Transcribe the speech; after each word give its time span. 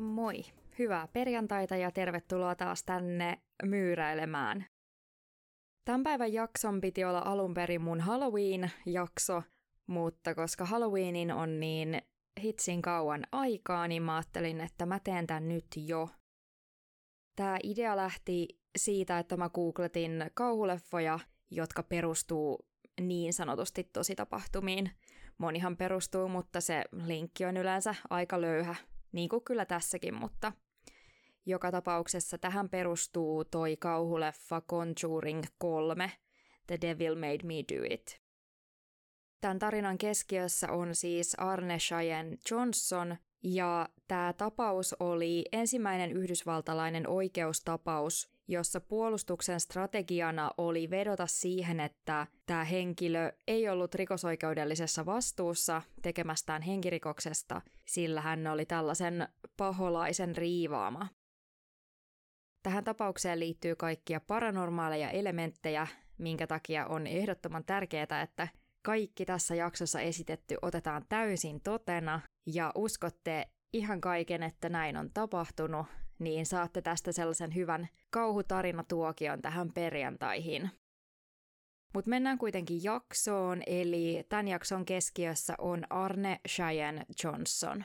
Moi! 0.00 0.44
Hyvää 0.78 1.08
perjantaita 1.12 1.76
ja 1.76 1.90
tervetuloa 1.90 2.54
taas 2.54 2.84
tänne 2.84 3.38
myyräilemään. 3.62 4.66
Tämän 5.84 6.02
päivän 6.02 6.32
jakson 6.32 6.80
piti 6.80 7.04
olla 7.04 7.22
alun 7.24 7.54
perin 7.54 7.82
mun 7.82 8.00
Halloween-jakso, 8.00 9.42
mutta 9.86 10.34
koska 10.34 10.64
Halloweenin 10.64 11.32
on 11.32 11.60
niin 11.60 12.02
hitsin 12.42 12.82
kauan 12.82 13.26
aikaa, 13.32 13.88
niin 13.88 14.02
mä 14.02 14.16
ajattelin, 14.16 14.60
että 14.60 14.86
mä 14.86 14.98
teen 15.04 15.26
tän 15.26 15.48
nyt 15.48 15.66
jo. 15.76 16.08
Tää 17.36 17.58
idea 17.62 17.96
lähti 17.96 18.48
siitä, 18.78 19.18
että 19.18 19.36
mä 19.36 19.48
googletin 19.48 20.30
kauhuleffoja, 20.34 21.18
jotka 21.50 21.82
perustuu 21.82 22.58
niin 23.00 23.32
sanotusti 23.32 23.84
tositapahtumiin. 23.92 24.90
Monihan 25.38 25.76
perustuu, 25.76 26.28
mutta 26.28 26.60
se 26.60 26.84
linkki 26.92 27.44
on 27.44 27.56
yleensä 27.56 27.94
aika 28.10 28.40
löyhä, 28.40 28.74
niin 29.12 29.28
kuin 29.28 29.44
kyllä 29.44 29.64
tässäkin, 29.64 30.14
mutta 30.14 30.52
joka 31.46 31.70
tapauksessa 31.70 32.38
tähän 32.38 32.68
perustuu 32.68 33.44
toi 33.44 33.76
kauhuleffa 33.76 34.60
Conjuring 34.60 35.42
3, 35.58 36.12
The 36.66 36.78
Devil 36.80 37.14
Made 37.14 37.38
Me 37.44 37.54
Do 37.54 37.84
It. 37.90 38.20
Tämän 39.40 39.58
tarinan 39.58 39.98
keskiössä 39.98 40.72
on 40.72 40.94
siis 40.94 41.34
Arne 41.38 41.78
Cheyenne 41.78 42.36
Johnson, 42.50 43.16
ja 43.42 43.88
tämä 44.08 44.32
tapaus 44.32 44.96
oli 45.00 45.44
ensimmäinen 45.52 46.12
yhdysvaltalainen 46.12 47.08
oikeustapaus, 47.08 48.30
jossa 48.50 48.80
puolustuksen 48.80 49.60
strategiana 49.60 50.50
oli 50.58 50.90
vedota 50.90 51.26
siihen, 51.26 51.80
että 51.80 52.26
tämä 52.46 52.64
henkilö 52.64 53.32
ei 53.48 53.68
ollut 53.68 53.94
rikosoikeudellisessa 53.94 55.06
vastuussa 55.06 55.82
tekemästään 56.02 56.62
henkirikoksesta, 56.62 57.62
sillä 57.86 58.20
hän 58.20 58.46
oli 58.46 58.66
tällaisen 58.66 59.28
paholaisen 59.56 60.36
riivaama. 60.36 61.08
Tähän 62.62 62.84
tapaukseen 62.84 63.40
liittyy 63.40 63.76
kaikkia 63.76 64.20
paranormaaleja 64.20 65.10
elementtejä, 65.10 65.86
minkä 66.18 66.46
takia 66.46 66.86
on 66.86 67.06
ehdottoman 67.06 67.64
tärkeää, 67.64 68.22
että 68.22 68.48
kaikki 68.82 69.24
tässä 69.24 69.54
jaksossa 69.54 70.00
esitetty 70.00 70.56
otetaan 70.62 71.04
täysin 71.08 71.60
totena 71.60 72.20
ja 72.46 72.72
uskotte 72.74 73.48
ihan 73.72 74.00
kaiken, 74.00 74.42
että 74.42 74.68
näin 74.68 74.96
on 74.96 75.10
tapahtunut, 75.14 75.86
niin 76.20 76.46
saatte 76.46 76.82
tästä 76.82 77.12
sellaisen 77.12 77.54
hyvän 77.54 77.88
kauhutarinatuokion 78.10 79.42
tähän 79.42 79.72
perjantaihin. 79.72 80.70
Mutta 81.94 82.10
mennään 82.10 82.38
kuitenkin 82.38 82.84
jaksoon, 82.84 83.62
eli 83.66 84.26
tämän 84.28 84.48
jakson 84.48 84.84
keskiössä 84.84 85.54
on 85.58 85.84
Arne 85.90 86.40
Cheyenne 86.48 87.06
Johnson. 87.24 87.84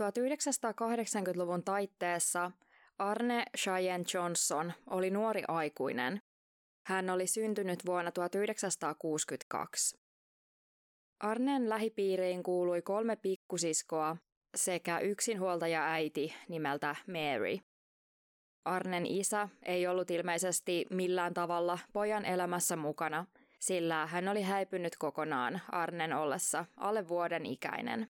1980-luvun 0.00 1.64
taitteessa 1.64 2.50
Arne 2.98 3.44
Cheyenne 3.58 4.06
Johnson 4.14 4.72
oli 4.90 5.10
nuori 5.10 5.42
aikuinen. 5.48 6.20
Hän 6.86 7.10
oli 7.10 7.26
syntynyt 7.26 7.86
vuonna 7.86 8.12
1962. 8.12 9.98
Arnen 11.20 11.68
lähipiiriin 11.68 12.42
kuului 12.42 12.82
kolme 12.82 13.16
pikkusiskoa 13.16 14.16
sekä 14.54 14.98
yksinhuoltaja 14.98 15.92
äiti 15.92 16.34
nimeltä 16.48 16.96
Mary. 17.06 17.58
Arnen 18.64 19.06
isä 19.06 19.48
ei 19.62 19.86
ollut 19.86 20.10
ilmeisesti 20.10 20.86
millään 20.90 21.34
tavalla 21.34 21.78
pojan 21.92 22.24
elämässä 22.24 22.76
mukana, 22.76 23.26
sillä 23.60 24.06
hän 24.06 24.28
oli 24.28 24.42
häipynyt 24.42 24.96
kokonaan 24.98 25.60
Arnen 25.72 26.12
ollessa 26.12 26.64
alle 26.76 27.08
vuoden 27.08 27.46
ikäinen. 27.46 28.08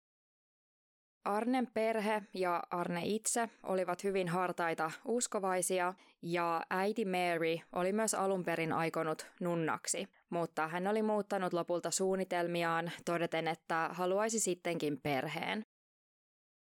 Arnen 1.25 1.69
perhe 1.75 2.23
ja 2.35 2.63
Arne 2.71 3.01
itse 3.05 3.49
olivat 3.63 4.05
hyvin 4.05 4.29
hartaita 4.29 4.91
uskovaisia 5.05 5.95
ja 6.23 6.63
äiti 6.71 7.05
Mary 7.05 7.57
oli 7.73 7.93
myös 7.93 8.15
alun 8.15 8.45
perin 8.45 8.73
aikonut 8.73 9.27
nunnaksi, 9.41 10.09
mutta 10.31 10.69
hän 10.69 10.87
oli 10.87 11.03
muuttanut 11.03 11.53
lopulta 11.53 11.91
suunnitelmiaan 11.91 12.93
todeten, 13.05 13.49
että 13.49 13.91
haluaisi 13.93 14.41
sittenkin 14.41 15.01
perheen. 15.01 15.65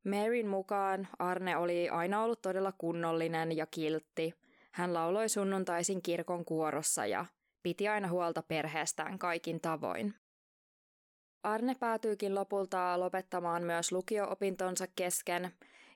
Maryn 0.06 0.48
mukaan 0.48 1.08
Arne 1.18 1.56
oli 1.56 1.88
aina 1.88 2.22
ollut 2.22 2.42
todella 2.42 2.72
kunnollinen 2.78 3.56
ja 3.56 3.66
kiltti. 3.66 4.34
Hän 4.72 4.94
lauloi 4.94 5.28
sunnuntaisin 5.28 6.02
kirkon 6.02 6.44
kuorossa 6.44 7.06
ja 7.06 7.26
piti 7.62 7.88
aina 7.88 8.08
huolta 8.08 8.42
perheestään 8.42 9.18
kaikin 9.18 9.60
tavoin. 9.60 10.14
Arne 11.42 11.74
päätyykin 11.80 12.34
lopulta 12.34 13.00
lopettamaan 13.00 13.62
myös 13.62 13.92
lukio-opintonsa 13.92 14.86
kesken, 14.96 15.52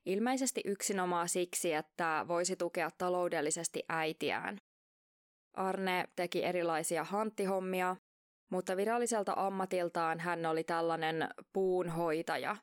ilmeisesti 0.07 0.61
yksinomaan 0.65 1.29
siksi, 1.29 1.73
että 1.73 2.25
voisi 2.29 2.57
tukea 2.57 2.91
taloudellisesti 2.99 3.83
äitiään. 3.89 4.59
Arne 5.55 6.05
teki 6.17 6.45
erilaisia 6.45 7.05
hanttihommia, 7.05 7.97
mutta 8.51 8.77
viralliselta 8.77 9.33
ammatiltaan 9.37 10.21
hän 10.21 10.47
oli 10.47 10.65
tällainen 10.65 11.29
puunhoitaja, 11.53 12.57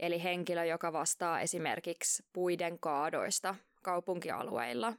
eli 0.00 0.22
henkilö, 0.22 0.64
joka 0.64 0.92
vastaa 0.92 1.40
esimerkiksi 1.40 2.24
puiden 2.32 2.78
kaadoista 2.78 3.54
kaupunkialueilla. 3.82 4.92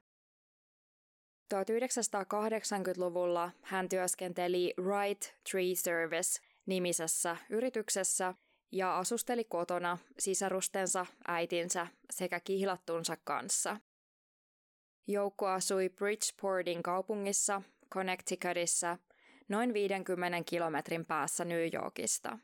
1980-luvulla 1.53 3.51
hän 3.61 3.89
työskenteli 3.89 4.73
Right 4.77 5.21
Tree 5.51 5.75
Service 5.75 6.39
nimisessä 6.65 7.37
yrityksessä 7.49 8.33
ja 8.71 8.97
asusteli 8.97 9.43
kotona 9.43 9.97
sisarustensa, 10.19 11.05
äitinsä 11.27 11.87
sekä 12.09 12.39
kihlattunsa 12.39 13.17
kanssa. 13.23 13.77
Joukko 15.07 15.47
asui 15.47 15.89
Bridgeportin 15.89 16.83
kaupungissa 16.83 17.61
Connecticutissa 17.93 18.97
noin 19.49 19.73
50 19.73 20.43
kilometrin 20.45 21.05
päässä 21.05 21.45
New 21.45 21.67
Yorkista. 21.73 22.39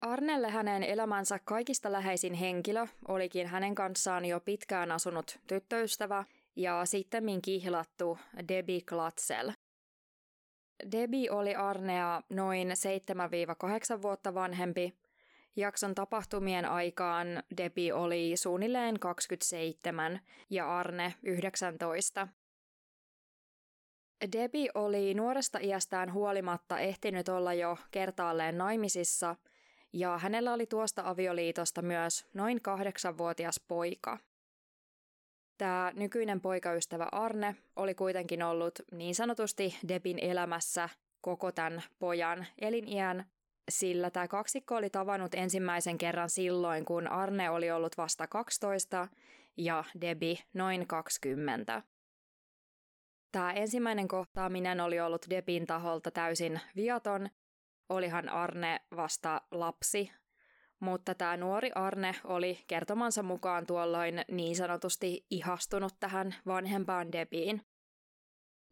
Arnelle 0.00 0.50
hänen 0.50 0.82
elämänsä 0.82 1.38
kaikista 1.44 1.92
läheisin 1.92 2.34
henkilö 2.34 2.86
olikin 3.08 3.46
hänen 3.46 3.74
kanssaan 3.74 4.24
jo 4.24 4.40
pitkään 4.40 4.92
asunut 4.92 5.38
tyttöystävä 5.46 6.24
ja 6.56 6.84
sittemmin 6.84 7.42
kihlattu 7.42 8.18
Debbie 8.48 8.80
Glatzel– 8.80 9.52
Debbie 10.92 11.30
oli 11.30 11.54
Arnea 11.54 12.22
noin 12.30 12.68
7-8 13.98 14.02
vuotta 14.02 14.34
vanhempi. 14.34 14.94
Jakson 15.56 15.94
tapahtumien 15.94 16.64
aikaan 16.64 17.42
Debbie 17.56 17.94
oli 17.94 18.32
suunnilleen 18.36 19.00
27 19.00 20.20
ja 20.50 20.78
Arne 20.78 21.14
19. 21.22 22.28
Debbie 24.32 24.68
oli 24.74 25.14
nuoresta 25.14 25.58
iästään 25.58 26.12
huolimatta 26.12 26.78
ehtinyt 26.78 27.28
olla 27.28 27.54
jo 27.54 27.78
kertaalleen 27.90 28.58
naimisissa 28.58 29.36
ja 29.96 30.18
hänellä 30.18 30.52
oli 30.52 30.66
tuosta 30.66 31.02
avioliitosta 31.04 31.82
myös 31.82 32.26
noin 32.34 32.62
kahdeksanvuotias 32.62 33.60
poika. 33.68 34.18
Tämä 35.58 35.92
nykyinen 35.94 36.40
poikaystävä 36.40 37.08
Arne 37.12 37.56
oli 37.76 37.94
kuitenkin 37.94 38.42
ollut 38.42 38.72
niin 38.92 39.14
sanotusti 39.14 39.78
Debin 39.88 40.18
elämässä 40.18 40.88
koko 41.20 41.52
tämän 41.52 41.82
pojan 41.98 42.46
eliniän, 42.58 43.24
sillä 43.70 44.10
tämä 44.10 44.28
kaksikko 44.28 44.76
oli 44.76 44.90
tavannut 44.90 45.34
ensimmäisen 45.34 45.98
kerran 45.98 46.30
silloin, 46.30 46.84
kun 46.84 47.08
Arne 47.08 47.50
oli 47.50 47.70
ollut 47.70 47.96
vasta 47.96 48.26
12 48.26 49.08
ja 49.56 49.84
Debi 50.00 50.38
noin 50.54 50.86
20. 50.86 51.82
Tämä 53.32 53.52
ensimmäinen 53.52 54.08
kohtaaminen 54.08 54.80
oli 54.80 55.00
ollut 55.00 55.26
Debin 55.30 55.66
taholta 55.66 56.10
täysin 56.10 56.60
viaton, 56.76 57.28
olihan 57.88 58.28
Arne 58.28 58.80
vasta 58.96 59.42
lapsi 59.50 60.10
mutta 60.80 61.14
tämä 61.14 61.36
nuori 61.36 61.70
Arne 61.74 62.14
oli 62.24 62.58
kertomansa 62.66 63.22
mukaan 63.22 63.66
tuolloin 63.66 64.24
niin 64.30 64.56
sanotusti 64.56 65.26
ihastunut 65.30 65.94
tähän 66.00 66.34
vanhempaan 66.46 67.12
Debiin. 67.12 67.62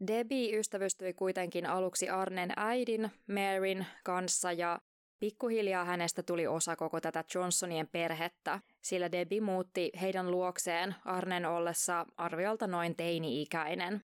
Debbie 0.06 0.58
ystävystyi 0.58 1.14
kuitenkin 1.14 1.66
aluksi 1.66 2.08
Arnen 2.08 2.52
äidin, 2.56 3.10
Maryn, 3.26 3.86
kanssa 4.04 4.52
ja 4.52 4.80
pikkuhiljaa 5.20 5.84
hänestä 5.84 6.22
tuli 6.22 6.46
osa 6.46 6.76
koko 6.76 7.00
tätä 7.00 7.24
Johnsonien 7.34 7.88
perhettä, 7.88 8.60
sillä 8.80 9.12
Debbie 9.12 9.40
muutti 9.40 9.90
heidän 10.00 10.30
luokseen 10.30 10.94
Arnen 11.04 11.46
ollessa 11.46 12.06
arviolta 12.16 12.66
noin 12.66 12.96
teini-ikäinen. 12.96 14.04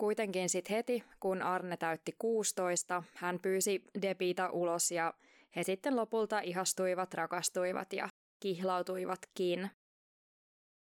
Kuitenkin 0.00 0.48
sitten 0.48 0.76
heti, 0.76 1.04
kun 1.20 1.42
Arne 1.42 1.76
täytti 1.76 2.14
16, 2.18 3.02
hän 3.14 3.38
pyysi 3.40 3.82
Debita 4.02 4.50
ulos 4.50 4.90
ja 4.90 5.14
he 5.56 5.62
sitten 5.62 5.96
lopulta 5.96 6.40
ihastuivat, 6.40 7.14
rakastuivat 7.14 7.92
ja 7.92 8.08
kihlautuivatkin. 8.42 9.70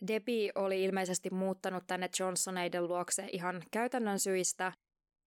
Debbie 0.07 0.53
oli 0.55 0.85
ilmeisesti 0.85 1.31
muuttanut 1.31 1.85
tänne 1.87 2.09
Johnsoneiden 2.21 2.89
luokse 2.89 3.29
ihan 3.33 3.63
käytännön 3.71 4.19
syistä. 4.19 4.73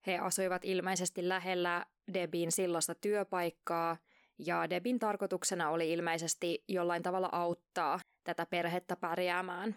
He 0.08 0.18
asuivat 0.18 0.66
ilmeisesti 0.66 1.30
lähellä 1.30 1.86
Debin 2.14 2.52
silloista 2.52 2.96
työpaikkaa 2.96 3.98
ja 4.38 4.70
Debin 4.70 5.00
tarkoituksena 5.00 5.70
oli 5.70 5.94
ilmeisesti 5.94 6.64
jollain 6.68 7.04
tavalla 7.04 7.30
auttaa 7.32 8.00
tätä 8.24 8.46
perhettä 8.46 8.96
pärjäämään. 8.96 9.76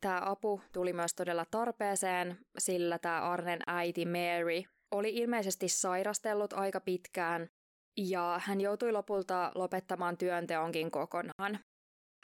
Tämä 0.00 0.22
apu 0.24 0.60
tuli 0.72 0.92
myös 0.92 1.14
todella 1.14 1.44
tarpeeseen, 1.50 2.38
sillä 2.58 2.98
tämä 2.98 3.20
Arnen 3.20 3.60
äiti 3.66 4.04
Mary 4.06 4.62
oli 4.90 5.16
ilmeisesti 5.16 5.68
sairastellut 5.68 6.52
aika 6.52 6.80
pitkään 6.80 7.48
ja 7.96 8.40
hän 8.44 8.60
joutui 8.60 8.92
lopulta 8.92 9.52
lopettamaan 9.54 10.16
työnteonkin 10.16 10.90
kokonaan. 10.90 11.58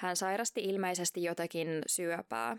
Hän 0.00 0.16
sairasti 0.16 0.60
ilmeisesti 0.64 1.22
jotakin 1.22 1.68
syöpää. 1.86 2.56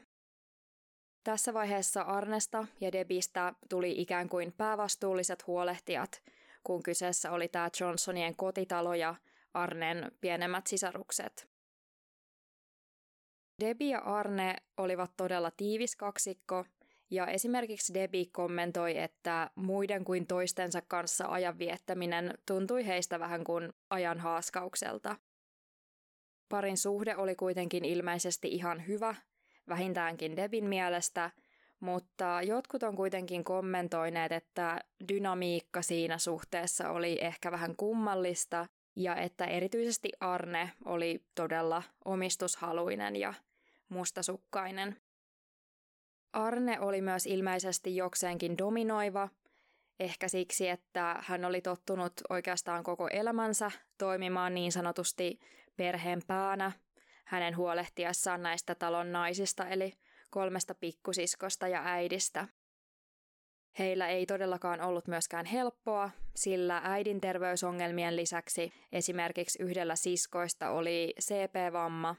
Tässä 1.23 1.53
vaiheessa 1.53 2.01
Arnesta 2.01 2.67
ja 2.81 2.91
Debistä 2.91 3.53
tuli 3.69 4.01
ikään 4.01 4.29
kuin 4.29 4.53
päävastuulliset 4.57 5.47
huolehtijat, 5.47 6.23
kun 6.63 6.83
kyseessä 6.83 7.31
oli 7.31 7.47
tämä 7.47 7.69
Johnsonien 7.79 8.35
kotitalo 8.35 8.93
ja 8.93 9.15
Arnen 9.53 10.11
pienemmät 10.21 10.67
sisarukset. 10.67 11.52
Debbie 13.59 13.91
ja 13.91 13.99
Arne 13.99 14.55
olivat 14.77 15.11
todella 15.17 15.51
tiivis 15.51 15.95
kaksikko, 15.95 16.65
ja 17.09 17.27
esimerkiksi 17.27 17.93
Debbie 17.93 18.25
kommentoi, 18.31 18.97
että 18.97 19.49
muiden 19.55 20.05
kuin 20.05 20.27
toistensa 20.27 20.81
kanssa 20.81 21.27
ajan 21.27 21.59
viettäminen 21.59 22.33
tuntui 22.45 22.87
heistä 22.87 23.19
vähän 23.19 23.43
kuin 23.43 23.73
ajan 23.89 24.19
haaskaukselta. 24.19 25.15
Parin 26.49 26.77
suhde 26.77 27.15
oli 27.15 27.35
kuitenkin 27.35 27.85
ilmeisesti 27.85 28.47
ihan 28.47 28.87
hyvä, 28.87 29.15
vähintäänkin 29.69 30.35
Debin 30.35 30.65
mielestä, 30.65 31.31
mutta 31.79 32.41
jotkut 32.41 32.83
on 32.83 32.95
kuitenkin 32.95 33.43
kommentoineet, 33.43 34.31
että 34.31 34.79
dynamiikka 35.07 35.81
siinä 35.81 36.17
suhteessa 36.17 36.89
oli 36.89 37.17
ehkä 37.21 37.51
vähän 37.51 37.75
kummallista 37.75 38.67
ja 38.95 39.15
että 39.15 39.45
erityisesti 39.45 40.09
Arne 40.19 40.71
oli 40.85 41.23
todella 41.35 41.83
omistushaluinen 42.05 43.15
ja 43.15 43.33
mustasukkainen. 43.89 45.01
Arne 46.33 46.79
oli 46.79 47.01
myös 47.01 47.25
ilmeisesti 47.25 47.95
jokseenkin 47.95 48.57
dominoiva, 48.57 49.29
ehkä 49.99 50.27
siksi, 50.27 50.69
että 50.69 51.15
hän 51.21 51.45
oli 51.45 51.61
tottunut 51.61 52.13
oikeastaan 52.29 52.83
koko 52.83 53.07
elämänsä 53.07 53.71
toimimaan 53.97 54.53
niin 54.53 54.71
sanotusti 54.71 55.39
perheen 55.77 56.21
päänä 56.27 56.71
hänen 57.25 57.57
huolehtiessaan 57.57 58.43
näistä 58.43 58.75
talon 58.75 59.11
naisista, 59.11 59.67
eli 59.67 59.93
kolmesta 60.29 60.75
pikkusiskosta 60.75 61.67
ja 61.67 61.81
äidistä. 61.85 62.47
Heillä 63.79 64.07
ei 64.07 64.25
todellakaan 64.25 64.81
ollut 64.81 65.07
myöskään 65.07 65.45
helppoa, 65.45 66.09
sillä 66.35 66.81
äidin 66.83 67.21
terveysongelmien 67.21 68.15
lisäksi 68.15 68.73
esimerkiksi 68.91 69.63
yhdellä 69.63 69.95
siskoista 69.95 70.69
oli 70.69 71.13
CP-vamma, 71.21 72.15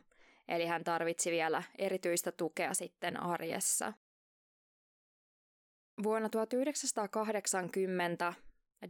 eli 0.48 0.66
hän 0.66 0.84
tarvitsi 0.84 1.30
vielä 1.30 1.62
erityistä 1.78 2.32
tukea 2.32 2.74
sitten 2.74 3.22
arjessa. 3.22 3.92
Vuonna 6.02 6.28
1980 6.28 8.34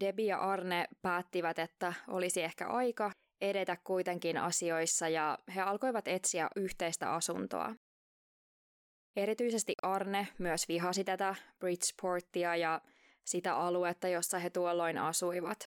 Debbie 0.01 0.27
ja 0.27 0.39
Arne 0.39 0.89
päättivät, 1.03 1.59
että 1.59 1.95
olisi 2.09 2.43
ehkä 2.43 2.67
aika 2.67 3.13
edetä 3.41 3.77
kuitenkin 3.85 4.37
asioissa 4.37 5.09
ja 5.09 5.39
he 5.55 5.61
alkoivat 5.61 6.09
etsiä 6.09 6.49
yhteistä 6.57 7.13
asuntoa. 7.13 7.75
Erityisesti 9.17 9.75
Arne 9.83 10.29
myös 10.39 10.69
vihasi 10.69 11.05
tätä 11.05 11.35
Bridgeportia 11.59 12.57
ja 12.57 12.81
sitä 13.25 13.57
aluetta, 13.57 14.09
jossa 14.09 14.39
he 14.39 14.51
tuolloin 14.51 14.99
asuivat. 14.99 15.71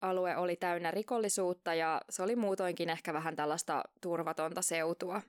Alue 0.00 0.36
oli 0.36 0.56
täynnä 0.56 0.90
rikollisuutta 0.90 1.74
ja 1.74 2.00
se 2.10 2.22
oli 2.22 2.36
muutoinkin 2.36 2.90
ehkä 2.90 3.12
vähän 3.12 3.36
tällaista 3.36 3.82
turvatonta 4.00 4.62
seutua. 4.62 5.22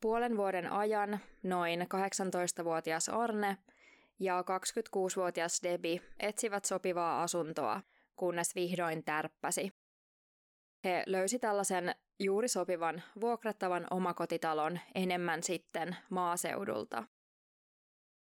Puolen 0.00 0.36
vuoden 0.36 0.72
ajan 0.72 1.20
noin 1.42 1.80
18-vuotias 1.80 3.08
Arne 3.08 3.56
ja 4.18 4.40
26-vuotias 4.40 5.62
Debbie 5.62 6.00
etsivät 6.20 6.64
sopivaa 6.64 7.22
asuntoa, 7.22 7.80
kunnes 8.16 8.54
vihdoin 8.54 9.04
tärppäsi. 9.04 9.72
He 10.84 11.02
löysi 11.06 11.38
tällaisen 11.38 11.94
juuri 12.20 12.48
sopivan 12.48 13.02
vuokrattavan 13.20 13.86
omakotitalon 13.90 14.80
enemmän 14.94 15.42
sitten 15.42 15.96
maaseudulta. 16.10 17.04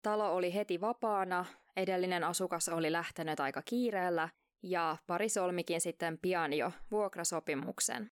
Talo 0.02 0.36
oli 0.36 0.54
heti 0.54 0.82
vapaana, 0.82 1.46
edellinen 1.76 2.24
asukas 2.24 2.70
oli 2.70 2.92
lähtenyt 2.92 3.40
aika 3.40 3.62
kiireellä 3.62 4.30
ja 4.64 4.98
pari 5.08 5.30
solmikin 5.30 5.82
sitten 5.82 6.18
pian 6.18 6.54
jo 6.54 6.72
vuokrasopimuksen. 6.92 8.12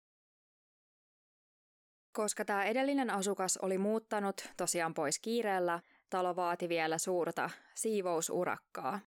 Koska 2.13 2.45
tämä 2.45 2.65
edellinen 2.65 3.11
asukas 3.11 3.57
oli 3.57 3.79
muuttanut 3.79 4.49
tosiaan 4.57 4.95
pois 4.95 5.19
kiireellä, 5.19 5.81
talo 6.11 6.37
vaati 6.37 6.69
vielä 6.69 6.99
suurta 6.99 7.51
siivousurakkaa. 7.75 9.01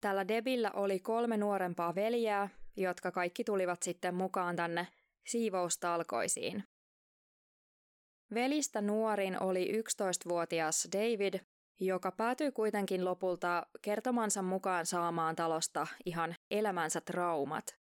Tällä 0.00 0.28
Debillä 0.28 0.70
oli 0.70 1.00
kolme 1.00 1.36
nuorempaa 1.36 1.94
veljeä, 1.94 2.48
jotka 2.76 3.10
kaikki 3.12 3.44
tulivat 3.44 3.82
sitten 3.82 4.14
mukaan 4.14 4.56
tänne 4.56 4.86
siivoustalkoisiin. 5.26 6.64
Velistä 8.34 8.80
nuorin 8.80 9.42
oli 9.42 9.82
11-vuotias 9.82 10.88
David, 10.92 11.34
joka 11.80 12.12
päätyi 12.12 12.52
kuitenkin 12.52 13.04
lopulta 13.04 13.66
kertomansa 13.82 14.42
mukaan 14.42 14.86
saamaan 14.86 15.36
talosta 15.36 15.86
ihan 16.06 16.34
elämänsä 16.50 17.00
traumat. 17.00 17.78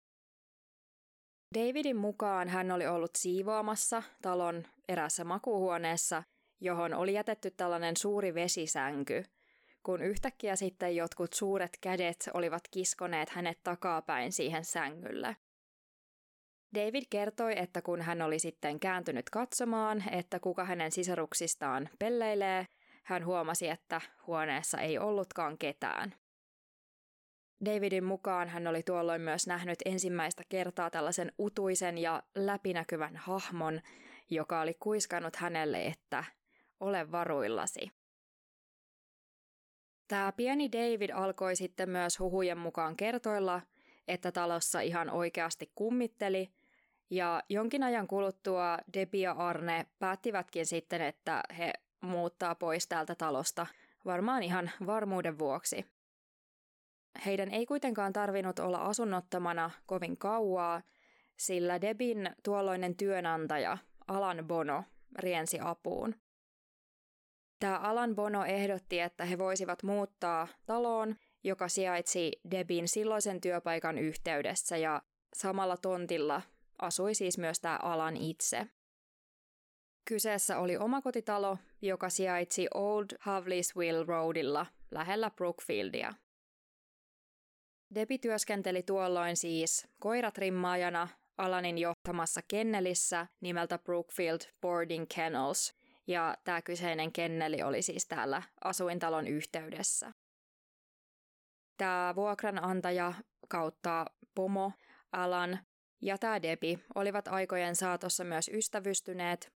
Davidin 1.55 1.97
mukaan 1.97 2.47
hän 2.47 2.71
oli 2.71 2.87
ollut 2.87 3.15
siivoamassa 3.17 4.03
talon 4.21 4.63
erässä 4.87 5.23
makuuhuoneessa, 5.23 6.23
johon 6.61 6.93
oli 6.93 7.13
jätetty 7.13 7.51
tällainen 7.51 7.97
suuri 7.97 8.33
vesisänky, 8.33 9.23
kun 9.83 10.01
yhtäkkiä 10.01 10.55
sitten 10.55 10.95
jotkut 10.95 11.33
suuret 11.33 11.77
kädet 11.81 12.29
olivat 12.33 12.63
kiskoneet 12.71 13.29
hänet 13.29 13.59
takapäin 13.63 14.31
siihen 14.31 14.65
sängylle. 14.65 15.35
David 16.75 17.03
kertoi, 17.09 17.59
että 17.59 17.81
kun 17.81 18.01
hän 18.01 18.21
oli 18.21 18.39
sitten 18.39 18.79
kääntynyt 18.79 19.29
katsomaan, 19.29 20.03
että 20.11 20.39
kuka 20.39 20.65
hänen 20.65 20.91
sisaruksistaan 20.91 21.89
pelleilee, 21.99 22.67
hän 23.03 23.25
huomasi, 23.25 23.67
että 23.67 24.01
huoneessa 24.27 24.77
ei 24.81 24.97
ollutkaan 24.97 25.57
ketään. 25.57 26.15
Davidin 27.65 28.03
mukaan 28.03 28.49
hän 28.49 28.67
oli 28.67 28.83
tuolloin 28.83 29.21
myös 29.21 29.47
nähnyt 29.47 29.79
ensimmäistä 29.85 30.43
kertaa 30.49 30.89
tällaisen 30.89 31.31
utuisen 31.39 31.97
ja 31.97 32.23
läpinäkyvän 32.35 33.15
hahmon, 33.15 33.81
joka 34.29 34.61
oli 34.61 34.73
kuiskannut 34.73 35.35
hänelle, 35.35 35.85
että 35.85 36.23
ole 36.79 37.11
varuillasi. 37.11 37.91
Tämä 40.07 40.31
pieni 40.31 40.71
David 40.71 41.09
alkoi 41.09 41.55
sitten 41.55 41.89
myös 41.89 42.19
huhujen 42.19 42.57
mukaan 42.57 42.95
kertoilla, 42.95 43.61
että 44.07 44.31
talossa 44.31 44.81
ihan 44.81 45.09
oikeasti 45.09 45.71
kummitteli, 45.75 46.56
ja 47.09 47.43
jonkin 47.49 47.83
ajan 47.83 48.07
kuluttua 48.07 48.77
Debbie 48.93 49.21
ja 49.21 49.31
Arne 49.31 49.85
päättivätkin 49.99 50.65
sitten, 50.65 51.01
että 51.01 51.43
he 51.57 51.73
muuttaa 52.01 52.55
pois 52.55 52.87
täältä 52.87 53.15
talosta, 53.15 53.67
varmaan 54.05 54.43
ihan 54.43 54.71
varmuuden 54.85 55.39
vuoksi. 55.39 55.85
Heidän 57.25 57.51
ei 57.51 57.65
kuitenkaan 57.65 58.13
tarvinnut 58.13 58.59
olla 58.59 58.77
asunnottomana 58.77 59.71
kovin 59.85 60.17
kauaa, 60.17 60.81
sillä 61.37 61.81
Debin 61.81 62.29
tuolloinen 62.43 62.95
työnantaja 62.95 63.77
Alan 64.07 64.45
Bono 64.47 64.83
riensi 65.19 65.59
apuun. 65.61 66.15
Tämä 67.59 67.77
Alan 67.77 68.15
Bono 68.15 68.45
ehdotti, 68.45 68.99
että 68.99 69.25
he 69.25 69.37
voisivat 69.37 69.83
muuttaa 69.83 70.47
taloon, 70.65 71.15
joka 71.43 71.67
sijaitsi 71.67 72.31
Debin 72.51 72.87
silloisen 72.87 73.41
työpaikan 73.41 73.97
yhteydessä 73.97 74.77
ja 74.77 75.01
samalla 75.33 75.77
tontilla 75.77 76.41
asui 76.81 77.13
siis 77.15 77.37
myös 77.37 77.59
tämä 77.59 77.79
Alan 77.81 78.17
itse. 78.17 78.67
Kyseessä 80.05 80.59
oli 80.59 80.77
omakotitalo, 80.77 81.57
joka 81.81 82.09
sijaitsi 82.09 82.67
Old 82.73 83.05
Havlisville 83.19 84.05
Roadilla 84.05 84.65
lähellä 84.91 85.31
Brookfieldia. 85.31 86.13
Debi 87.95 88.17
työskenteli 88.17 88.83
tuolloin 88.83 89.37
siis 89.37 89.87
koiratrimmaajana 89.99 91.07
Alanin 91.37 91.77
johtamassa 91.77 92.41
kennelissä 92.47 93.27
nimeltä 93.41 93.77
Brookfield 93.77 94.41
Boarding 94.61 95.05
Kennels, 95.15 95.73
ja 96.07 96.37
tämä 96.43 96.61
kyseinen 96.61 97.11
kenneli 97.11 97.63
oli 97.63 97.81
siis 97.81 98.07
täällä 98.07 98.41
asuintalon 98.63 99.27
yhteydessä. 99.27 100.11
Tämä 101.77 102.13
vuokranantaja 102.15 103.13
kautta 103.49 104.05
pomo, 104.35 104.71
Alan 105.11 105.59
ja 106.01 106.17
tämä 106.17 106.41
Debi 106.41 106.79
olivat 106.95 107.27
aikojen 107.27 107.75
saatossa 107.75 108.23
myös 108.23 108.49
ystävystyneet. 108.53 109.51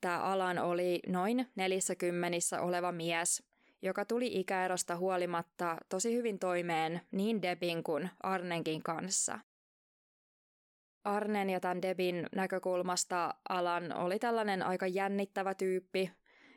Tämä 0.00 0.20
Alan 0.20 0.58
oli 0.58 1.00
noin 1.08 1.50
40 1.56 2.60
oleva 2.60 2.92
mies, 2.92 3.42
joka 3.82 4.04
tuli 4.04 4.40
ikäerosta 4.40 4.96
huolimatta 4.96 5.76
tosi 5.88 6.14
hyvin 6.14 6.38
toimeen 6.38 7.00
niin 7.10 7.42
Debin 7.42 7.82
kuin 7.82 8.10
Arnenkin 8.22 8.82
kanssa. 8.82 9.38
Arnen 11.04 11.50
ja 11.50 11.60
tämän 11.60 11.82
Debin 11.82 12.26
näkökulmasta 12.34 13.34
Alan 13.48 13.92
oli 13.96 14.18
tällainen 14.18 14.62
aika 14.62 14.86
jännittävä 14.86 15.54
tyyppi, 15.54 16.10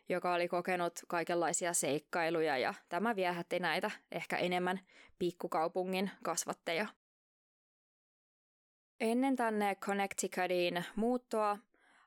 joka 0.10 0.34
oli 0.34 0.48
kokenut 0.48 1.00
kaikenlaisia 1.08 1.74
seikkailuja 1.74 2.58
ja 2.58 2.74
tämä 2.90 3.16
viehätti 3.16 3.60
näitä 3.60 3.92
ehkä 4.12 4.38
enemmän 4.38 4.80
pikkukaupungin 5.20 6.12
kasvatteja. 6.24 6.88
Ennen 9.00 9.36
tänne 9.36 9.76
Connecticutiin 9.76 10.86
muuttoa 10.96 11.58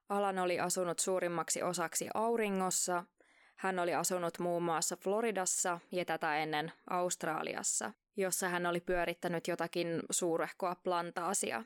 Alan 0.08 0.38
oli 0.38 0.60
asunut 0.60 0.98
suurimmaksi 0.98 1.62
osaksi 1.62 2.08
auringossa. 2.14 3.04
Hän 3.56 3.78
oli 3.78 3.94
asunut 3.94 4.38
muun 4.38 4.62
muassa 4.62 4.96
Floridassa 4.96 5.80
ja 5.92 6.04
tätä 6.04 6.36
ennen 6.36 6.72
Australiassa, 6.90 7.92
jossa 8.16 8.48
hän 8.48 8.66
oli 8.66 8.80
pyörittänyt 8.80 9.48
jotakin 9.48 10.02
suurehkoa 10.10 10.74
plantaasia. 10.74 11.64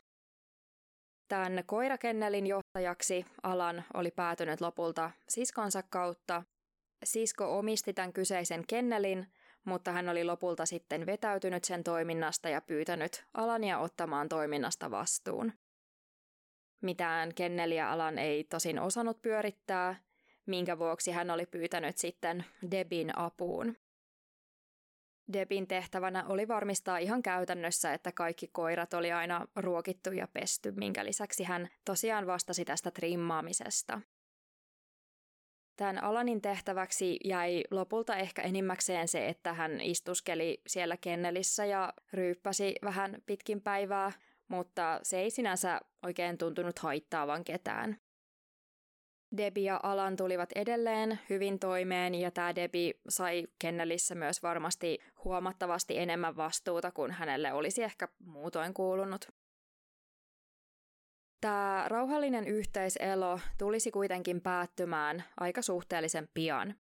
Tämän 1.28 1.62
koirakennelin 1.66 2.46
johtajaksi 2.46 3.26
Alan 3.42 3.84
oli 3.94 4.10
päätynyt 4.10 4.60
lopulta 4.60 5.10
siskonsa 5.28 5.82
kautta. 5.82 6.42
Sisko 7.04 7.58
omisti 7.58 7.92
tämän 7.92 8.12
kyseisen 8.12 8.64
kennelin, 8.66 9.32
mutta 9.66 9.92
hän 9.92 10.08
oli 10.08 10.24
lopulta 10.24 10.66
sitten 10.66 11.06
vetäytynyt 11.06 11.64
sen 11.64 11.84
toiminnasta 11.84 12.48
ja 12.48 12.60
pyytänyt 12.60 13.24
Alania 13.34 13.78
ottamaan 13.78 14.28
toiminnasta 14.28 14.90
vastuun. 14.90 15.52
Mitään 16.80 17.34
kenneliä 17.34 17.90
Alan 17.90 18.18
ei 18.18 18.44
tosin 18.44 18.78
osannut 18.78 19.22
pyörittää, 19.22 19.96
minkä 20.46 20.78
vuoksi 20.78 21.10
hän 21.10 21.30
oli 21.30 21.46
pyytänyt 21.46 21.98
sitten 21.98 22.44
Debin 22.70 23.18
apuun. 23.18 23.76
Debin 25.32 25.66
tehtävänä 25.66 26.24
oli 26.26 26.48
varmistaa 26.48 26.98
ihan 26.98 27.22
käytännössä, 27.22 27.92
että 27.92 28.12
kaikki 28.12 28.48
koirat 28.52 28.94
oli 28.94 29.12
aina 29.12 29.46
ruokittu 29.56 30.12
ja 30.12 30.28
pesty, 30.28 30.72
minkä 30.72 31.04
lisäksi 31.04 31.44
hän 31.44 31.68
tosiaan 31.84 32.26
vastasi 32.26 32.64
tästä 32.64 32.90
trimmaamisesta. 32.90 34.00
Tämän 35.76 36.04
Alanin 36.04 36.42
tehtäväksi 36.42 37.18
jäi 37.24 37.64
lopulta 37.70 38.16
ehkä 38.16 38.42
enimmäkseen 38.42 39.08
se, 39.08 39.28
että 39.28 39.52
hän 39.52 39.80
istuskeli 39.80 40.60
siellä 40.66 40.96
kennelissä 40.96 41.64
ja 41.64 41.92
ryyppäsi 42.12 42.74
vähän 42.84 43.22
pitkin 43.26 43.60
päivää, 43.60 44.12
mutta 44.48 45.00
se 45.02 45.18
ei 45.20 45.30
sinänsä 45.30 45.80
oikein 46.02 46.38
tuntunut 46.38 46.78
haittaavan 46.78 47.44
ketään. 47.44 47.96
Debi 49.36 49.64
ja 49.64 49.80
Alan 49.82 50.16
tulivat 50.16 50.52
edelleen 50.54 51.20
hyvin 51.30 51.58
toimeen 51.58 52.14
ja 52.14 52.30
tämä 52.30 52.54
Debi 52.54 53.00
sai 53.08 53.46
kennelissä 53.58 54.14
myös 54.14 54.42
varmasti 54.42 54.98
huomattavasti 55.24 55.98
enemmän 55.98 56.36
vastuuta 56.36 56.90
kuin 56.90 57.10
hänelle 57.10 57.52
olisi 57.52 57.82
ehkä 57.82 58.08
muutoin 58.18 58.74
kuulunut. 58.74 59.28
Tämä 61.40 61.84
rauhallinen 61.88 62.46
yhteiselo 62.46 63.40
tulisi 63.58 63.90
kuitenkin 63.90 64.40
päättymään 64.40 65.24
aika 65.40 65.62
suhteellisen 65.62 66.28
pian. 66.34 66.74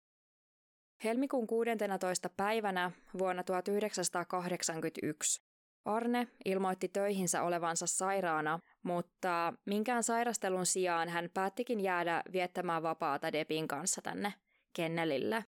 Helmikuun 1.05 1.47
16. 1.47 2.29
päivänä 2.37 2.91
vuonna 3.19 3.45
1981 3.45 5.43
Arne 5.85 6.29
ilmoitti 6.45 6.89
töihinsä 6.89 7.43
olevansa 7.43 7.87
sairaana, 7.87 8.59
mutta 8.83 9.55
minkään 9.67 10.03
sairastelun 10.03 10.67
sijaan 10.67 11.09
hän 11.09 11.31
päättikin 11.35 11.81
jäädä 11.81 12.23
viettämään 12.33 12.83
vapaata 12.83 13.33
Debin 13.33 13.69
kanssa 13.69 14.03
tänne 14.03 14.35
kennelille. 14.73 15.45